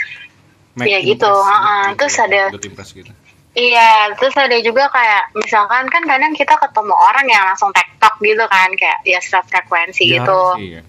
[0.74, 1.84] Make Iya gitu, heeh.
[1.86, 2.24] gitu, Terus gitu.
[2.26, 2.50] ada-
[2.90, 3.12] gitu.
[3.54, 8.42] Iya, terus ada juga kayak misalkan kan kadang kita ketemu orang yang langsung tektok gitu
[8.50, 10.42] kan, kayak ya frekuensi Iya, gitu.
[10.58, 10.82] Iya.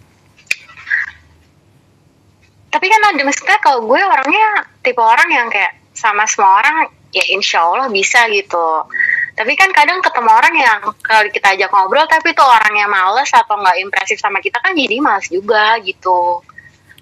[2.73, 4.47] Tapi kan ada maksudnya kalau gue orangnya
[4.81, 6.77] tipe orang yang kayak sama semua orang
[7.13, 8.89] ya insya Allah bisa gitu.
[9.35, 13.59] Tapi kan kadang ketemu orang yang kalau kita ajak ngobrol tapi tuh orangnya males atau
[13.59, 16.43] nggak impresif sama kita kan jadi males juga gitu.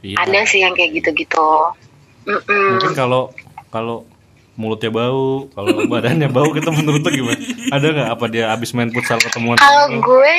[0.00, 0.16] Iya.
[0.24, 1.76] Ada sih yang kayak gitu-gitu.
[2.24, 2.80] Mm-mm.
[2.80, 3.30] Mungkin kalau
[3.68, 4.08] kalau
[4.56, 7.42] mulutnya bau, kalau badannya bau kita menurut lu gimana?
[7.68, 9.60] Ada nggak apa dia abis main futsal ketemuan?
[9.60, 10.34] Kalau gue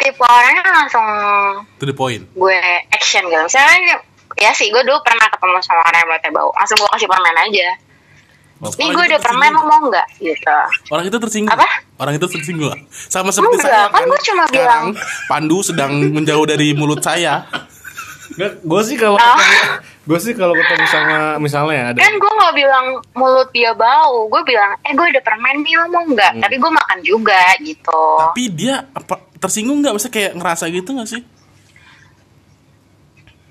[0.00, 1.06] tipe orangnya langsung
[1.76, 2.24] To the point.
[2.32, 4.00] gue action gitu misalnya
[4.40, 7.36] ya sih gue dulu pernah ketemu sama orang yang mulutnya bau langsung gue kasih permen
[7.36, 7.68] aja
[8.60, 9.64] Orang gue lo tersinggung.
[9.64, 11.48] mau nggak gitu Orang itu tersinggung.
[11.50, 11.68] Apa?
[11.96, 12.76] Orang itu tersinggung.
[13.08, 14.86] Sama seperti Enggak, saya kan gue cuma Sekarang bilang-
[15.26, 17.48] Pandu sedang menjauh dari mulut saya.
[18.30, 19.38] Nggak, gue sih kalau Oh.
[20.02, 24.42] gue sih kalau ketemu sama misalnya ada kan gue nggak bilang mulut dia bau gue
[24.44, 26.40] bilang eh gue ada permen nih lo mau nggak Hmm.
[26.40, 29.92] tapi gue makan juga gitu Tapi dia apa tersinggung nggak?
[29.92, 31.22] Maksudnya kayak ngerasa gitu nggak sih?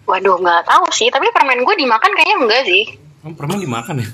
[0.06, 2.84] waduh nggak tahu sih tapi permen gue dimakan kayaknya enggak sih
[3.20, 4.08] Emang permen dimakan ya?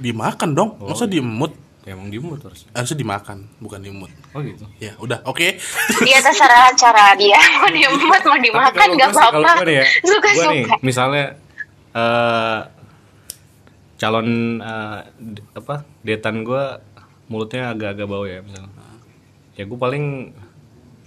[0.00, 0.70] Dimakan dong.
[0.80, 1.20] Oh, Masa iya.
[1.20, 1.52] diemut?
[1.80, 2.68] Ya, emang diemut harusnya.
[2.76, 4.12] Harusnya dimakan, bukan diemut.
[4.36, 4.64] Oh gitu.
[4.76, 5.24] Ya, udah.
[5.24, 5.56] Oke.
[6.04, 10.74] dia terserah cara dia mau diemut mau dimakan nggak apa-apa ya, suka gua nih, suka
[10.84, 11.24] misalnya
[11.90, 12.60] eh
[13.96, 14.28] calon
[15.18, 16.62] d- apa detan gue
[17.28, 18.72] mulutnya agak-agak bau ya misalnya.
[19.56, 20.04] Ya gue paling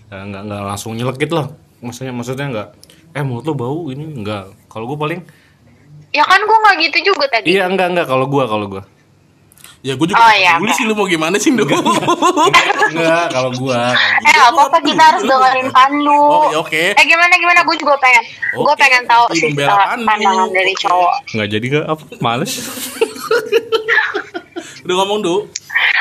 [0.10, 1.54] eh, nggak nggak langsung nyelekit loh.
[1.82, 2.70] Maksudnya maksudnya nggak
[3.14, 4.54] eh mulut lo bau ini enggak.
[4.70, 5.22] Kalau gue paling
[6.14, 8.84] ya kan gue nggak gitu juga tadi iya enggak enggak kalau gue kalau gue
[9.84, 10.72] Ya gue juga Oh, iya, peduli oke.
[10.72, 11.68] sih lu mau gimana sih, Ndo.
[11.68, 13.76] enggak kalau gue
[14.24, 16.16] Eh apa apa kita harus dengerin Pandu.
[16.16, 16.96] Oh, ya, oke.
[16.96, 18.24] Eh gimana gimana gue juga pengen.
[18.54, 20.04] Gue Oke, pengen tahu berarti sih uh, Pandu.
[20.08, 20.82] pandangan dari Oke.
[20.82, 21.14] cowok.
[21.30, 22.52] nggak jadi nggak apa males
[24.84, 25.36] Udah ngomong, Du.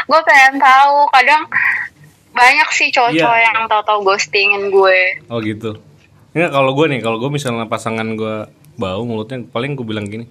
[0.04, 1.42] Gue pengen tahu kadang
[2.32, 3.44] banyak sih cowok-cowok Iya.
[3.50, 4.98] yang tahu-tahu ghostingin gue.
[5.26, 5.74] Oh gitu.
[6.32, 8.34] Enggak kalau gue nih, kalau gue misalnya pasangan gue
[8.82, 10.26] bau mulutnya, paling gue bilang gini,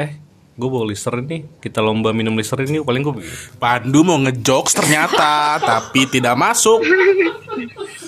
[0.00, 0.16] eh
[0.54, 3.14] gue bawa listerin nih, kita lomba minum listerin nih, paling gue
[3.60, 6.80] Pandu mau ngejokes ternyata, tapi tidak masuk.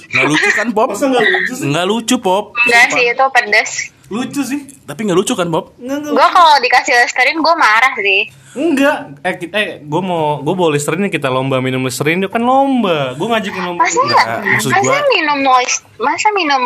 [0.06, 0.94] Nggak lucu kan, Pop?
[0.94, 1.52] Nggak lucu?
[1.68, 2.44] Nggak lucu, Pop.
[2.56, 3.70] Enggak sih itu pedes.
[4.08, 4.60] Lucu sih.
[4.82, 5.74] Tapi nggak lucu kan, Pop?
[5.76, 8.22] Enggak Gue kalau dikasih listerin gue marah sih.
[8.54, 9.20] Enggak.
[9.20, 13.12] Eh, ki- eh gue mau gue bawa listerin kita lomba minum listerin itu kan lomba.
[13.12, 13.82] Gue ngajakin lomba.
[13.82, 16.62] Masa Enggak, maksud masa gua- minum noise, masa minum,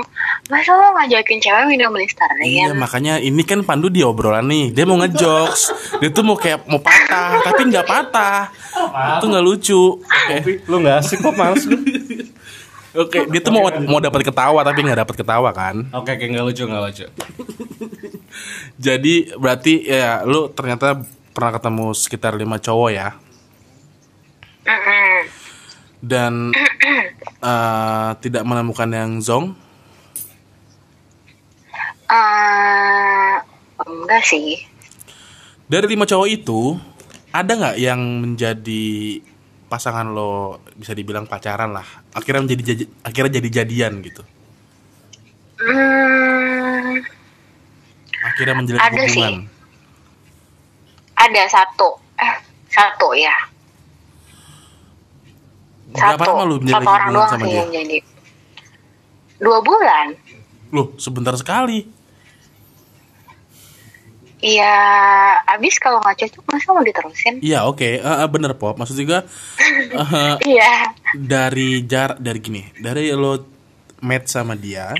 [0.46, 2.44] masa lo ngajakin cewek minum listerin?
[2.44, 4.70] Iya, makanya ini kan Pandu di obrolan nih.
[4.70, 5.62] Dia mau ngejokes.
[5.98, 8.52] Dia tuh mau kayak mau patah, tapi nggak patah.
[9.16, 9.82] Itu nggak lucu.
[9.98, 10.36] Oke.
[10.64, 11.64] Lu nggak asik kok males
[12.90, 15.86] Oke, dia tuh mau mau dapat ketawa tapi nggak dapat ketawa kan.
[15.94, 17.06] Oke, oke nggak lucu nggak lucu.
[18.90, 20.98] Jadi berarti ya lu ternyata
[21.30, 23.14] pernah ketemu sekitar lima cowok ya.
[26.02, 26.50] Dan
[27.50, 29.54] eh, tidak menemukan yang zong.
[32.10, 33.34] Eh,
[33.86, 34.66] enggak sih.
[35.70, 36.74] Dari lima cowok itu
[37.30, 39.22] ada nggak yang menjadi
[39.70, 40.30] pasangan lo
[40.74, 41.86] bisa dibilang pacaran lah.
[42.10, 44.22] Akhirnya menjadi jadi- akhirnya jadi jadian gitu.
[45.56, 46.98] Hmm,
[48.20, 49.16] Akhirnya menjalin Ada sih.
[49.16, 49.36] hubungan.
[51.14, 51.88] ada satu.
[52.16, 52.34] Eh,
[52.66, 53.32] satu ya.
[55.90, 56.30] Berapa Satu.
[56.32, 57.58] lama lu Satu orang doang sama sih dia?
[57.58, 57.98] yang jadi.
[59.38, 60.06] Dua bulan.
[60.70, 61.84] Loh, sebentar sekali.
[64.40, 64.74] Iya,
[65.44, 67.44] abis kalau nggak cocok masa mau diterusin?
[67.44, 68.00] Iya, oke.
[68.00, 68.80] Eh, eh, bener, Pop.
[68.80, 69.28] Maksud juga
[70.16, 70.96] eh, Iya.
[71.12, 73.36] dari jar dari gini, dari lo
[74.00, 74.96] match sama dia,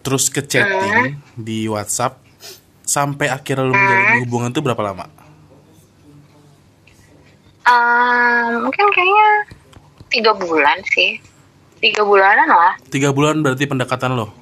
[0.00, 2.16] terus ke chatting di WhatsApp
[2.80, 5.04] sampai akhirnya lo menjalin hubungan itu berapa lama?
[7.60, 9.28] Eh, mungkin kayaknya
[10.08, 11.20] tiga bulan sih.
[11.80, 12.72] Tiga bulanan lah.
[12.88, 14.32] Tiga bulan berarti pendekatan lo.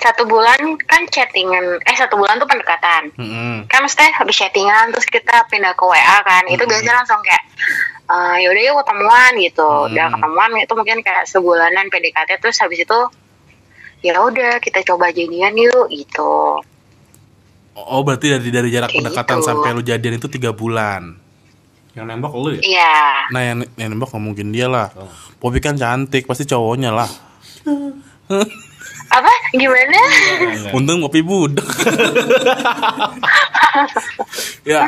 [0.00, 1.78] Satu bulan kan chattingan.
[1.78, 3.12] Eh, satu bulan tuh pendekatan.
[3.14, 3.68] Mm-mm.
[3.68, 7.44] kan maksudnya habis chattingan terus kita pindah ke WA kan itu biasanya langsung kayak
[8.02, 10.14] eh yaudah yuk ketemuan gitu udah Hmm.
[10.16, 12.98] ketemuan itu mungkin kayak sebulanan PDKT terus habis itu
[14.00, 16.58] ya udah kita coba jadian yuk gitu
[17.72, 19.46] Oh, berarti dari dari jarak Kayak pendekatan gitu.
[19.46, 21.16] sampai lo jadian itu tiga bulan.
[21.90, 22.60] Yang nembak lu ya?
[22.60, 22.94] iya
[23.30, 24.90] Nah, yang, yang nembak nggak mungkin dia lah.
[25.38, 27.08] Popi kan cantik, pasti cowoknya lah.
[29.10, 30.00] apa gimana.
[30.70, 31.66] Untung Popi budak.
[34.62, 34.86] ya,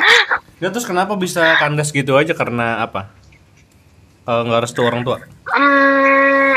[0.57, 3.11] Ya terus kenapa bisa kandas gitu aja karena apa?
[4.23, 5.19] Eh, Nggak restu orang tua.
[5.51, 6.55] Hmm,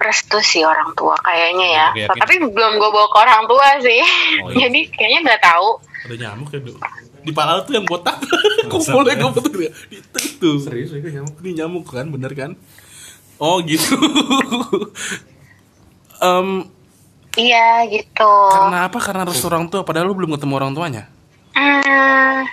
[0.00, 1.86] restu sih orang tua kayaknya ya.
[1.92, 2.20] Oke, yakin?
[2.24, 4.00] Tapi belum gue bawa ke orang tua sih.
[4.40, 4.66] Oh, iya.
[4.68, 5.68] Jadi kayaknya nggak tahu.
[6.08, 6.72] Ada nyamuk ya, Du?
[7.22, 8.16] Di pala tuh yang botak.
[8.72, 9.70] Kumpulnya gue betul dia.
[9.92, 10.50] Itu, itu.
[10.64, 11.36] Serius itu nyamuk.
[11.44, 12.56] Ini nyamuk kan, bener kan?
[13.36, 13.92] Oh gitu.
[16.22, 16.70] Em,
[17.32, 18.34] Iya gitu.
[18.52, 18.98] karena apa?
[19.00, 19.82] Karena restu orang tua.
[19.82, 21.08] Padahal lu belum ketemu orang tuanya.
[21.56, 22.44] Hmm,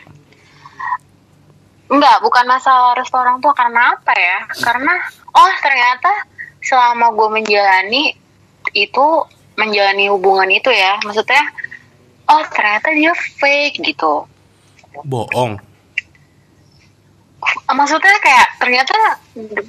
[1.91, 4.37] enggak, bukan masalah restu orang tua karena apa ya?
[4.63, 4.93] Karena
[5.35, 6.11] oh ternyata
[6.63, 8.15] selama gue menjalani
[8.71, 9.07] itu
[9.59, 11.43] menjalani hubungan itu ya, maksudnya
[12.31, 14.23] oh ternyata dia fake gitu.
[15.03, 15.59] Bohong.
[17.67, 18.95] Maksudnya kayak ternyata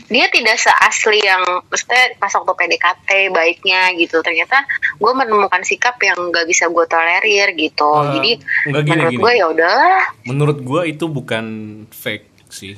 [0.07, 4.21] dia tidak seasli yang maksudnya pas waktu PDKT baiknya gitu.
[4.21, 7.91] Ternyata gue menemukan sikap yang gak bisa gue tolerir gitu.
[7.91, 8.31] Eh, Jadi
[8.67, 10.03] gini, menurut gue ya udahlah.
[10.27, 11.45] Menurut gua itu bukan
[11.89, 12.75] fake sih.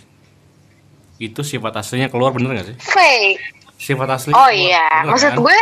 [1.16, 2.76] Itu sifat aslinya keluar bener gak sih?
[2.78, 3.40] fake.
[3.78, 5.38] Sifat aslinya Oh keluar, iya, bener maksud kan?
[5.42, 5.58] gue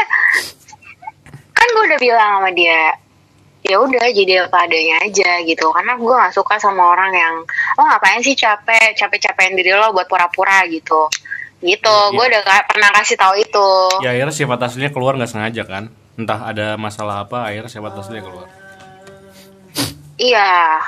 [1.50, 2.96] kan gue udah bilang sama dia
[3.70, 7.34] ya udah jadi apa adanya aja gitu karena gue gak suka sama orang yang
[7.74, 11.06] oh ngapain sih capek capek capekin diri lo buat pura-pura gitu
[11.60, 12.30] gitu Iya, gue iya.
[12.30, 13.68] udah ka- pernah kasih tahu itu
[14.00, 15.84] Ya akhirnya sifat aslinya keluar nggak sengaja kan?
[16.16, 18.48] Entah ada masalah apa, akhirnya sifat aslinya keluar.
[20.16, 20.80] iya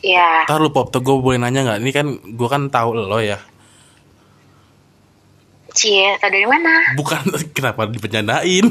[0.00, 1.78] iya Ntar lu pop tuh gue boleh nanya nggak?
[1.78, 3.38] Ini kan gue kan tahu lo ya.
[5.80, 7.24] Cie tau dari mana Bukan
[7.56, 8.64] kenapa dipencandain?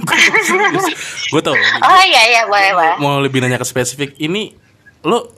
[1.34, 1.58] gue tau.
[1.82, 4.13] oh iya iya boleh boleh Mau lebih nanya ke spesifik.
[4.15, 4.54] Ini
[5.02, 5.34] lo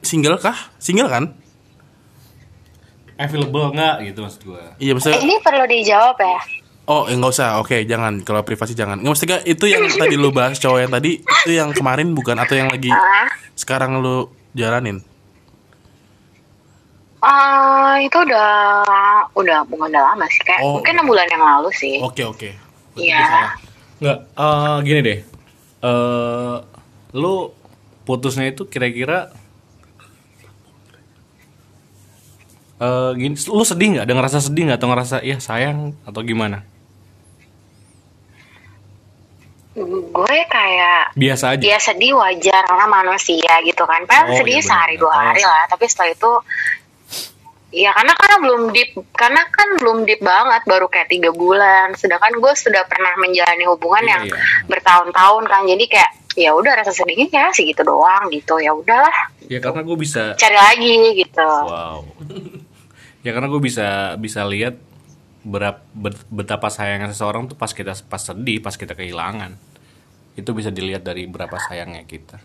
[0.00, 0.74] single kah?
[0.76, 1.24] Single kan?
[3.14, 4.74] Available nggak gitu maksud gua?
[4.76, 5.20] Iya Eh, maksudnya.
[5.20, 6.38] ini perlu dijawab ya
[6.82, 7.62] Oh eh, nggak usah.
[7.62, 8.26] Oke jangan.
[8.26, 8.98] Kalau privasi jangan.
[8.98, 12.58] Nggak maksudnya itu yang tadi lu bahas cowok yang tadi itu yang kemarin bukan atau
[12.58, 14.98] yang lagi ah sekarang lu jalanin.
[17.22, 18.50] Ah, itu udah
[19.32, 20.76] udah bukan udah lama sih kayak Oh.
[20.76, 22.50] mungkin enam bulan yang lalu sih Oke oke.
[22.94, 23.54] iya
[23.96, 25.18] Nggak, eh, gini deh.
[25.80, 26.56] Eh,
[27.12, 27.54] lu
[28.02, 29.30] putusnya itu kira-kira
[32.76, 34.04] eh gini, lu sedih nggak?
[34.04, 36.66] Ada ngerasa sedih nggak atau ngerasa ya sayang atau gimana?
[39.72, 41.64] gue kayak Biasa aja.
[41.64, 45.64] ya sedih wajar karena manusia gitu kan paling Oh, sedih iya sehari dua hari lah
[45.64, 46.28] tapi setelah itu
[47.72, 52.36] ya karena karena belum deep karena kan belum deep banget baru kayak tiga bulan sedangkan
[52.36, 54.36] gue sudah pernah menjalani hubungan Iya, yang iya.
[54.68, 59.60] bertahun-tahun kan jadi kayak ya udah rasa sedihnya ya segitu doang gitu ya udahlah Ya
[59.60, 62.04] karena gue bisa cari lagi gitu Wow.
[63.24, 64.76] ya karena gue bisa bisa lihat
[65.42, 69.58] berap, bet- betapa sayangnya seseorang tuh pas kita pas sedih, pas kita kehilangan.
[70.38, 72.38] Itu bisa dilihat dari berapa sayangnya kita.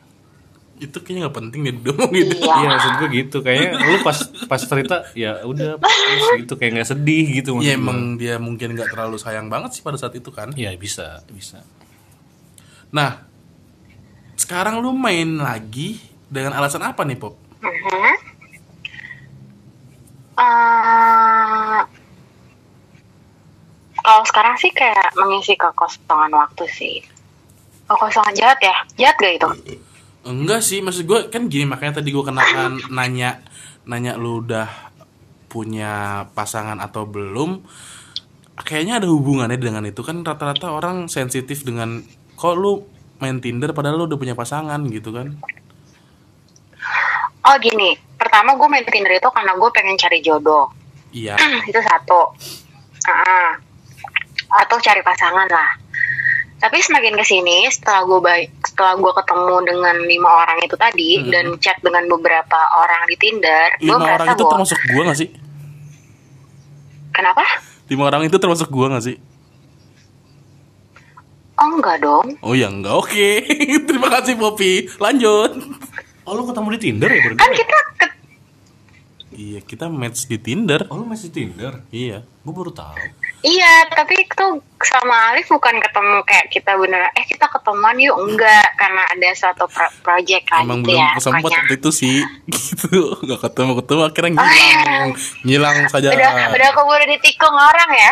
[0.78, 2.36] Itu kayaknya nggak penting deh dong gitu.
[2.38, 2.54] Iya.
[2.62, 3.38] Iya maksud gue gitu.
[3.42, 5.94] Kayaknya lu pas pas cerita ya udah pas
[6.42, 7.58] gitu kayak nggak sedih gitu.
[7.60, 7.82] Iya gue.
[7.82, 10.54] emang dia mungkin nggak terlalu sayang banget sih pada saat itu kan.
[10.54, 11.66] Iya bisa bisa.
[12.94, 13.26] Nah,
[14.40, 17.36] sekarang lu main lagi dengan alasan apa nih Pop?
[17.60, 18.16] Mhm.
[20.38, 21.82] Eh,
[24.06, 26.96] kalau sekarang sih kayak mengisi kekosongan waktu sih.
[27.90, 28.76] Kekosongan jahat ya?
[28.96, 29.50] Jahat gak itu?
[30.28, 33.40] Enggak sih, maksud gue kan gini makanya tadi gue kenakan nanya
[33.88, 34.68] nanya lu udah
[35.48, 37.64] punya pasangan atau belum.
[38.60, 42.04] Kayaknya ada hubungannya dengan itu kan rata-rata orang sensitif dengan
[42.36, 42.84] kok lu
[43.24, 45.32] main Tinder padahal lu udah punya pasangan gitu kan.
[47.48, 50.68] Oh gini, pertama gue main Tinder itu karena gue pengen cari jodoh.
[51.16, 51.40] Iya.
[51.72, 52.36] itu satu.
[53.08, 53.56] Ah,
[54.68, 55.87] atau cari pasangan lah.
[56.58, 61.10] Tapi semakin ke sini setelah gue baik, setelah gue ketemu dengan lima orang itu tadi
[61.16, 61.30] Hmm.
[61.30, 65.18] dan chat dengan beberapa orang di Tinder, gue Lima merasa orang itu termasuk gua gak
[65.18, 65.30] sih?
[67.10, 67.46] kenapa?
[67.88, 69.18] Lima orang itu termasuk gua gak sih?
[71.56, 72.38] Oh enggak dong.
[72.40, 73.30] Oh ya enggak, oke.
[73.88, 74.86] Terima kasih Poppy.
[74.98, 75.58] Lanjut.
[76.22, 77.40] Oh lu ketemu di Tinder ya berdua?
[77.40, 78.16] Kan kita ke-
[79.32, 80.86] Iya, kita match di Tinder.
[80.88, 81.82] Oh lu masih Tinder?
[81.90, 82.22] Iya.
[82.40, 82.98] Gue baru tahu.
[83.38, 84.46] Iya, tapi itu
[84.80, 89.66] sama Alif bukan ketemu kayak kita bener eh kita ketemuan yuk enggak karena ada suatu
[89.66, 91.10] pro- project kan Emang gitu belum ya.
[91.16, 91.42] pokoknya.
[91.44, 92.18] waktu itu sih
[92.54, 95.10] gitu nggak ketemu ketemu akhirnya ngilang
[95.44, 98.12] ngilang saja Udah udah keburu ditikung orang ya.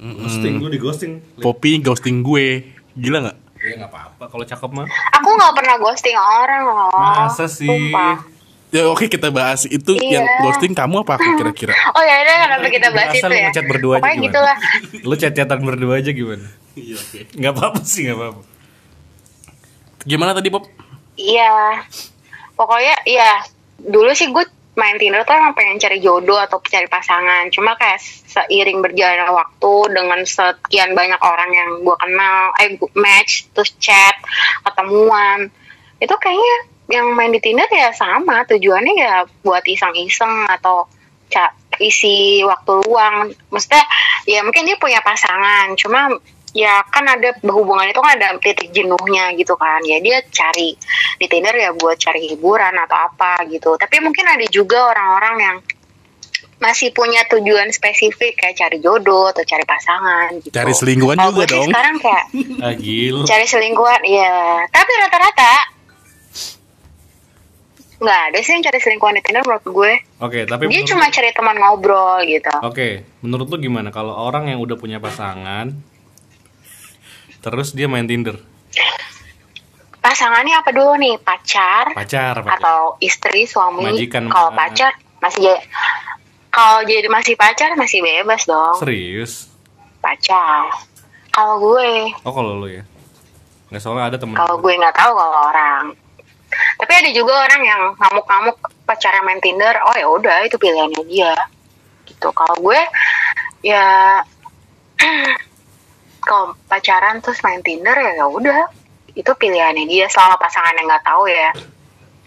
[0.00, 1.12] Ghosting, lu di ghosting.
[1.36, 2.46] Poppy ghosting gue
[2.94, 4.86] gila nggak Ya nggak apa-apa kalau cakep mah.
[5.14, 6.88] Aku nggak pernah ghosting orang loh.
[6.96, 7.68] Masa sih?
[7.68, 8.39] Sumpah.
[8.70, 10.10] Ya oke kita bahas itu Iya.
[10.16, 13.42] yang ghosting kamu apa aku kira-kira Oh ya udah kenapa kita bahas itu lu ya?
[13.46, 14.26] ngechat berdua aja Pokoknya gimana?
[14.26, 14.56] gitulah.
[15.08, 16.46] Lu chat-chatan berdua aja gimana?
[16.72, 18.42] iya oke Nggak apa-apa sih, nggak apa-apa.
[20.02, 20.64] gimana tadi Pop
[21.14, 21.84] Iya.
[22.54, 23.30] Pokoknya iya
[23.78, 27.50] dulu sih gue main Tinder tuh emang pengen cari jodoh atau cari pasangan.
[27.50, 33.76] Cuma kayak seiring berjalannya waktu dengan sekian banyak orang yang gue kenal, eh match, terus
[33.76, 34.16] chat,
[34.62, 35.52] ketemuan,
[35.98, 36.56] itu kayaknya
[36.90, 40.90] yang main di Tinder ya sama tujuannya ya buat iseng-iseng atau
[41.26, 43.30] ca- isi waktu luang.
[43.48, 43.82] Maksudnya
[44.24, 46.10] ya mungkin dia punya pasangan, cuma
[46.50, 50.74] ya kan ada hubungan itu kan ada titik jenuhnya gitu kan ya dia cari
[51.14, 55.56] di Tinder ya buat cari hiburan atau apa gitu tapi mungkin ada juga orang-orang yang
[56.58, 61.70] masih punya tujuan spesifik kayak cari jodoh atau cari pasangan gitu Cari selingkuhan juga dong.
[61.70, 62.24] sekarang kayak
[62.60, 63.22] Ah, gila.
[63.24, 64.34] cari selingkuhan ya
[64.68, 65.52] tapi rata-rata
[68.00, 69.92] nggak ada sih yang cari selingkuhan di Tinder menurut gue.
[70.18, 72.48] Oke, tapi dia cuma cari teman ngobrol gitu.
[72.62, 72.88] Oke,
[73.20, 73.88] menurut lu gimana?
[73.90, 75.76] Kalau orang yang udah punya pasangan
[77.38, 78.36] terus dia main Tinder?
[80.00, 81.20] pasangannya apa dulu nih?
[81.20, 82.56] Pacar Pacar, pacar.
[82.56, 83.84] atau istri suami?
[83.84, 85.64] Majikan, kalau ma- pacar masih ja-
[86.48, 88.74] kalau jadi masih pacar masih bebas dong.
[88.76, 89.52] Serius?
[90.00, 90.72] pacar.
[91.30, 92.16] Kalau gue.
[92.24, 92.82] Oh, kalau lu ya.
[93.68, 95.92] Nggak soalnya ada temen kalau gue nggak tahu kalau orang
[96.78, 98.56] tapi ada juga orang yang ngamuk-ngamuk
[98.88, 101.34] pacarnya main Tinder oh ya udah itu pilihannya dia.
[102.08, 102.28] Gitu.
[102.32, 102.80] Kalau gue
[103.64, 104.20] ya
[106.28, 108.62] kalau pacaran terus main Tinder ya ya udah.
[109.12, 111.50] Itu pilihannya dia selama pasangannya nggak tahu ya.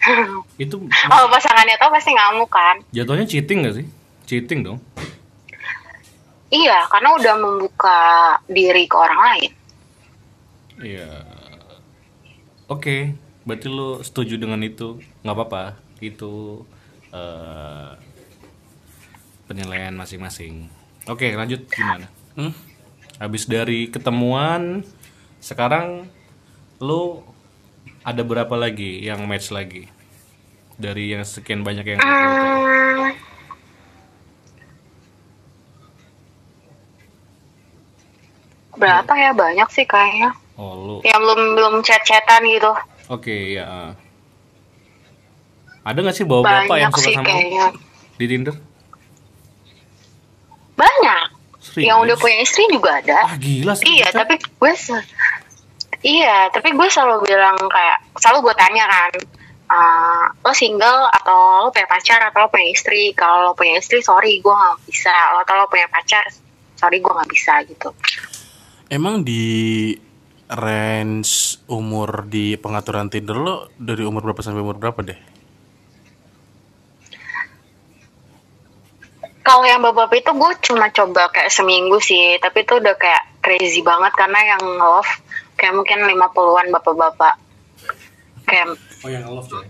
[0.63, 2.75] Itu kalau pasangannya tahu pasti ngamuk kan.
[2.91, 3.85] Jatuhnya cheating gak sih?
[4.27, 4.79] Cheating dong.
[6.53, 7.99] iya karena udah membuka
[8.45, 9.51] diri ke orang lain.
[10.85, 11.09] Iya.
[12.69, 13.13] Oke,
[13.43, 14.99] berarti lu setuju dengan itu?
[15.23, 15.63] Nggak apa-apa.
[15.99, 16.63] Itu
[17.11, 17.91] eh,
[19.45, 20.67] penilaian masing-masing.
[21.07, 22.07] Oke, lanjut gimana?
[22.39, 22.55] Hmm?
[23.19, 24.81] Habis dari ketemuan,
[25.37, 26.07] sekarang
[26.79, 27.21] lu
[28.03, 29.87] ada berapa lagi yang match lagi?
[30.73, 31.99] Dari yang sekian banyak yang
[38.73, 40.95] berapa ya banyak sih kayaknya Oh, lu.
[41.01, 42.69] yang belum belum chat-chatan gitu
[43.07, 43.95] Oke, ya.
[45.83, 47.65] Ada nggak sih bawa bapak banyak yang suka sih sama kayaknya
[48.13, 48.55] di Tinder?
[50.73, 51.25] banyak
[51.59, 51.85] Serius?
[51.85, 53.85] yang udah punya istri juga ada Ah, gila sih.
[53.93, 54.73] iya tapi gue
[56.01, 59.11] iya tapi gue selalu bilang kayak selalu gue tanya kan
[59.69, 64.01] "Ah, lo single atau lo punya pacar atau lo punya istri kalau lo punya istri
[64.01, 66.25] sorry gue nggak bisa atau lo punya pacar
[66.73, 67.89] sorry gue nggak bisa gitu
[68.89, 69.93] Emang di
[70.53, 75.19] range umur di pengaturan Tinder lo dari umur berapa sampai umur berapa deh?
[79.43, 83.83] Kalau yang bapak itu gue cuma coba kayak seminggu sih, tapi itu udah kayak crazy
[83.83, 85.09] banget karena yang love
[85.59, 87.35] kayak mungkin 50-an bapak-bapak.
[88.47, 89.67] Kayak Oh, yang love coy.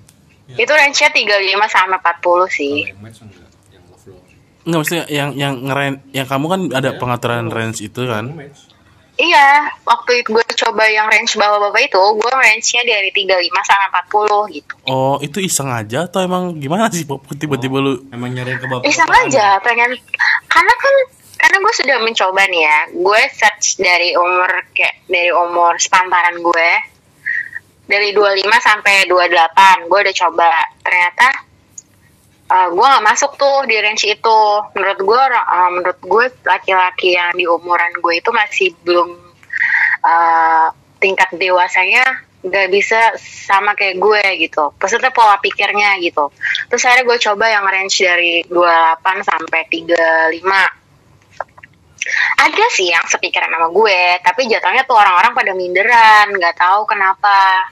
[0.53, 2.75] itu range-nya 35 sampai 40 sih.
[2.85, 4.05] yang match enggak, yang love.
[4.61, 8.29] Enggak maksudnya yang yang ngeren yang kamu kan ada pengaturan range itu kan?
[8.29, 8.69] match.
[9.13, 14.57] Iya, waktu itu gue coba yang range bapak-bapak itu, gue range-nya dari 35 sampai 40
[14.57, 14.73] gitu.
[14.89, 17.05] Oh, itu iseng aja atau emang gimana sih
[17.37, 18.89] tiba-tiba lu Emang nyari ke bapak.
[18.89, 19.93] Iseng aja, pengen
[20.49, 20.95] karena kan
[21.37, 26.69] karena gue sudah mencoba nih ya, gue search dari umur kayak dari umur sepantaran gue
[27.85, 30.49] dari 25 sampai 28 gue udah coba
[30.81, 31.27] ternyata
[32.53, 34.39] uh, gue nggak masuk tuh di range itu.
[34.77, 39.17] Menurut gue uh, menurut gue laki-laki yang di umuran gue itu masih belum
[40.05, 40.69] uh,
[41.01, 42.05] tingkat dewasanya
[42.43, 44.69] nggak bisa sama kayak gue gitu.
[44.77, 46.29] Maksudnya pola pikirnya gitu.
[46.69, 50.83] Terus akhirnya gue coba yang range dari 28 sampai 35
[52.35, 57.71] ada sih yang sepikiran sama gue tapi jatuhnya tuh orang-orang pada minderan nggak tahu kenapa.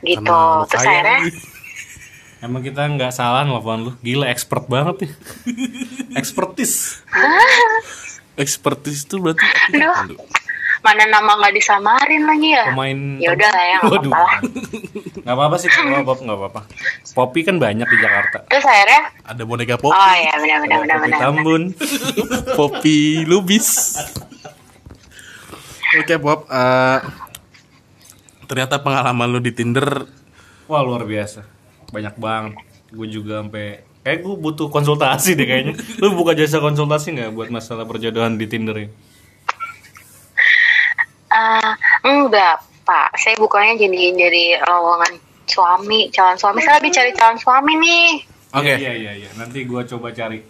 [0.00, 0.40] Gitu.
[0.72, 1.53] Terus akhirnya.
[2.44, 3.92] Emang kita nggak salah nelfon lu.
[4.04, 5.12] Gila expert banget nih.
[6.12, 7.00] Expertis.
[8.34, 10.18] Expertise itu berarti Aduh.
[10.82, 14.10] Mana nama nggak disamarin lagi ya Pemain ya udah lah ya nggak Waduh.
[14.12, 14.40] apa-apa lah
[15.24, 16.60] Nggak apa-apa sih kalau Bob nggak apa-apa.
[17.14, 18.44] Poppy kan banyak di Jakarta.
[18.44, 21.62] terus akhirnya Ada boneka Pop, oh ya benar-benar Poppy benar-benar Tambun.
[22.52, 23.96] Poppy Lubis.
[25.94, 26.98] Oke Pop, eh,
[28.44, 30.04] ternyata pengalaman lu di Tinder
[30.66, 31.53] Wah luar biasa.
[31.92, 32.54] Banyak banget.
[32.94, 35.80] Gue juga sampai Kayak gue butuh konsultasi deh kayaknya.
[35.96, 38.92] Lu buka jasa konsultasi nggak buat masalah perjodohan di Tinder ini?
[41.32, 41.72] Eh,
[42.04, 45.16] enggak pak saya bukannya jadi dari lowongan
[45.48, 48.10] suami calon suami saya lagi cari calon suami nih
[48.54, 48.70] Oke.
[48.78, 49.30] Iya iya iya.
[49.34, 50.38] Nanti gue coba cari.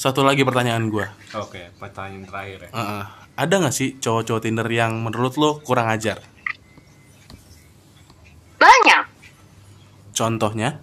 [0.00, 1.12] Satu lagi pertanyaan gua.
[1.36, 2.70] Oke, pertanyaan terakhir ya.
[2.72, 3.04] Heeh.
[3.34, 6.22] ada nggak sih cowok-cowok Tinder yang menurut lo kurang ajar?
[8.64, 9.04] Banyak
[10.14, 10.78] Contohnya?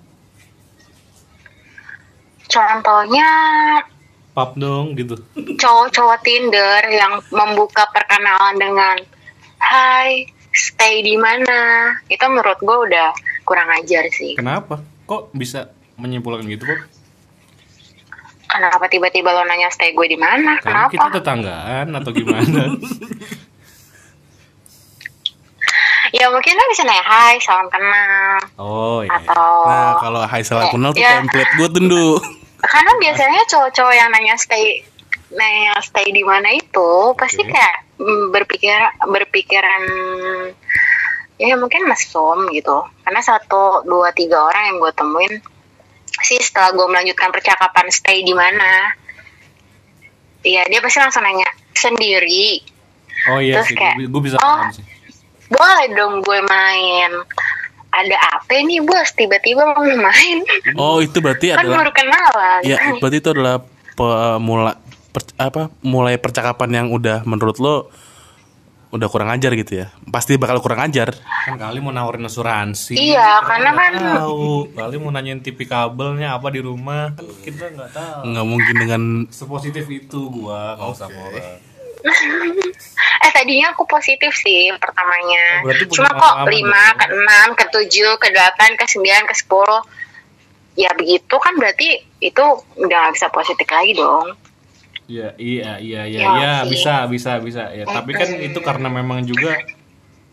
[2.52, 3.30] Contohnya
[4.32, 5.16] Pap dong gitu.
[5.62, 8.96] cowok-cowok Tinder yang membuka perkenalan dengan
[9.62, 11.94] Hai, stay di mana?
[12.12, 13.16] Itu menurut gue udah
[13.48, 14.36] kurang ajar sih.
[14.36, 14.84] Kenapa?
[15.06, 16.80] Kok bisa menyimpulkan gitu, Pop?
[18.52, 20.60] Kenapa tiba-tiba lo nanya stay gue di mana?
[20.60, 20.92] Kenapa?
[20.92, 22.76] kita tetanggaan atau gimana?
[26.12, 28.40] Ya mungkin lo bisa nanya hai, salam kenal.
[28.60, 29.16] oh iya.
[29.16, 31.24] Atau Nah, kalau Hai Salah Kenal tuh Ya.
[31.24, 32.08] template gue tuh, Ndu.
[32.62, 34.86] karena biasanya cowok-cowok yang nanya stay
[35.32, 37.50] nanya stay di mana itu pasti Oke.
[37.50, 39.82] kayak mm, berpikir berpikiran
[41.40, 45.34] ya mungkin mesum gitu karena satu dua tiga orang yang gue temuin
[46.22, 48.94] sih setelah gue melanjutkan percakapan stay di mana
[50.42, 52.62] Iya dia pasti langsung nanya sendiri
[53.26, 54.86] Oh iya Terus sih, kayak, gue bisa oh, paham sih.
[55.52, 57.12] Boleh dong gue main
[57.92, 60.38] ada apa nih bos tiba-tiba mau main
[60.80, 63.60] Oh, itu berarti kan adalah baru kenalan Ya, berarti itu adalah
[63.94, 64.80] pemula
[65.12, 67.76] per- apa mulai percakapan yang udah menurut lo
[68.92, 69.88] udah kurang ajar gitu ya.
[70.04, 71.16] Pasti bakal kurang ajar.
[71.48, 73.00] Kan kali mau nawarin asuransi.
[73.00, 74.68] Iya, karena kan tahu.
[74.76, 77.16] Kali mau nanyain TV kabelnya apa di rumah.
[77.16, 78.20] Kan kita nggak tahu.
[78.28, 81.71] Nggak mungkin dengan Sepositif itu gua kalau sama orang.
[83.26, 85.66] eh tadinya aku positif sih pertamanya.
[85.66, 89.82] Oh, Cuma kok lima, ke enam, ke tujuh, ke delapan, ke sembilan, ke sepuluh.
[90.74, 92.44] Ya begitu kan berarti itu
[92.80, 94.34] udah nggak bisa positif lagi dong.
[95.12, 97.68] Iya, iya, iya, iya, Ya, iya, bisa, bisa, bisa.
[97.76, 99.60] Ya, tapi kan itu karena memang juga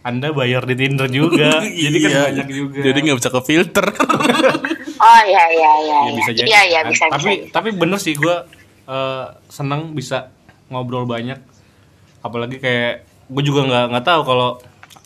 [0.06, 1.66] Anda bayar di Tinder juga.
[1.82, 2.78] jadi kan Iya, banyak juga.
[2.86, 3.86] Jadi nggak bisa ke filter.
[4.98, 5.98] Oh iya iya iya.
[6.10, 6.46] ya bisa jadi.
[6.50, 7.54] Iya iya bisa tapi bisa.
[7.54, 8.50] tapi bener sih gua
[8.90, 10.34] eh, seneng bisa
[10.74, 11.38] ngobrol banyak.
[12.24, 14.50] Apalagi kayak gue juga nggak nggak tahu kalau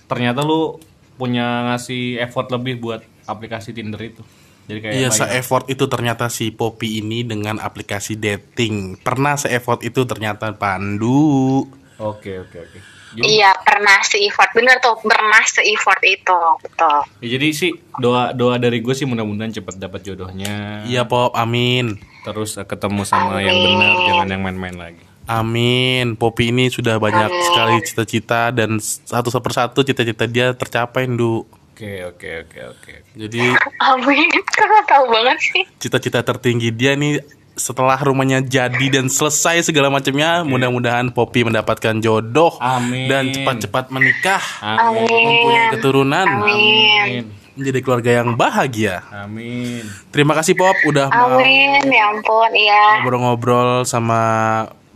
[0.07, 0.79] ternyata lu
[1.17, 4.23] punya ngasih effort lebih buat aplikasi Tinder itu.
[4.67, 9.03] Jadi kayak Iya, se-effort itu ternyata si Poppy ini dengan aplikasi dating.
[9.03, 11.67] Pernah se-effort itu ternyata Pandu.
[11.99, 12.79] Oke, oke, oke.
[13.13, 16.99] Jadi, Iya pernah se-effort bener tuh pernah se-effort itu betul.
[17.21, 20.87] ya jadi sih doa doa dari gue sih mudah-mudahan cepet dapat jodohnya.
[20.89, 21.37] Iya, Pop.
[21.37, 22.01] Amin.
[22.25, 25.05] Terus eh, ketemu sama yang benar, jangan yang main-main lagi.
[25.27, 26.19] Amin.
[26.19, 27.45] Poppy ini sudah banyak Amin.
[27.47, 31.47] sekali cita-cita dan satu persatu cita-cita dia tercapai, Ndu.
[31.73, 32.95] Oke, oke, oke, oke.
[33.17, 33.43] Jadi
[33.91, 34.29] Amin.
[34.45, 35.63] Kok tahu banget sih?
[35.83, 42.57] cita-cita tertinggi dia nih setelah rumahnya jadi dan selesai segala macamnya, mudah-mudahan Poppy mendapatkan jodoh
[42.59, 43.09] Amin.
[43.13, 45.05] dan cepat-cepat menikah, Amin.
[45.05, 45.73] mempunyai Amin.
[45.77, 47.29] keturunan, Amin.
[47.53, 49.05] menjadi keluarga yang bahagia.
[49.13, 49.85] Amin.
[50.09, 53.05] Terima kasih Pop udah mau Amin ya ampun iya.
[53.05, 54.21] ngobrol-ngobrol sama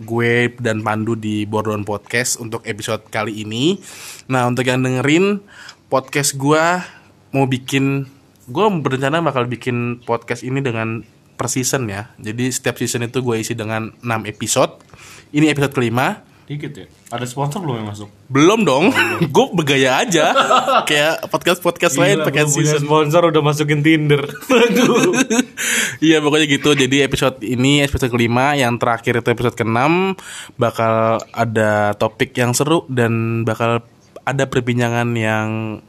[0.01, 3.81] gue dan Pandu di Bordon Podcast untuk episode kali ini.
[4.29, 5.41] Nah, untuk yang dengerin
[5.89, 6.65] podcast gue
[7.33, 8.05] mau bikin
[8.47, 11.03] gue berencana bakal bikin podcast ini dengan
[11.37, 12.13] per season ya.
[12.17, 14.81] Jadi setiap season itu gue isi dengan 6 episode.
[15.37, 16.25] Ini episode kelima.
[16.47, 16.87] Dikit ya.
[17.11, 18.07] Ada sponsor belum yang masuk?
[18.31, 18.95] Belum dong,
[19.35, 20.31] gue bergaya aja
[20.87, 22.87] kayak podcast-podcast lain Gila, pakai season.
[22.87, 24.23] sponsor udah masukin Tinder.
[24.63, 25.11] Aduh.
[25.99, 30.13] Iya pokoknya gitu Jadi episode ini episode kelima Yang terakhir itu episode keenam
[30.61, 33.81] Bakal ada topik yang seru Dan bakal
[34.23, 35.81] ada perbincangan yang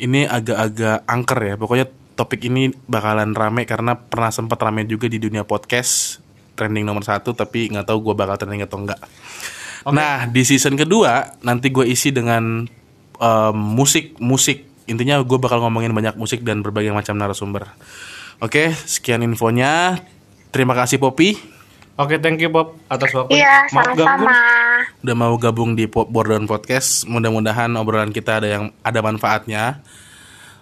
[0.00, 5.20] Ini agak-agak angker ya Pokoknya topik ini bakalan rame Karena pernah sempat rame juga di
[5.20, 6.24] dunia podcast
[6.56, 8.98] Trending nomor satu Tapi nggak tahu gue bakal trending atau enggak
[9.90, 12.64] Nah di season kedua Nanti gue isi dengan
[13.16, 17.68] em, Musik-musik Intinya gue bakal ngomongin banyak musik Dan berbagai macam narasumber
[18.38, 19.98] Oke, sekian infonya.
[20.54, 21.58] Terima kasih Poppy
[21.98, 23.42] Oke, thank you Bob atas waktunya.
[23.42, 24.38] Iya sama-sama.
[25.02, 27.02] udah mau gabung di Po- Bordon Podcast.
[27.10, 29.82] Mudah-mudahan obrolan kita ada yang ada manfaatnya.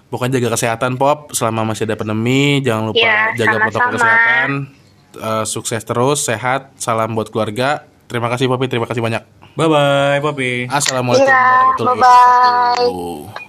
[0.08, 2.64] Pokoknya jaga kesehatan Pop selama masih ada pandemi.
[2.64, 4.48] Jangan lupa Iya, jaga protokol kesehatan.
[5.12, 6.72] Eh, sukses terus, sehat.
[6.80, 7.84] Salam buat keluarga.
[8.06, 9.22] Terima kasih Poppy, terima kasih banyak.
[9.58, 10.70] Bye bye, Poppy.
[10.70, 13.45] Assalamualaikum Iya, warahmatullahi wabarakatuh.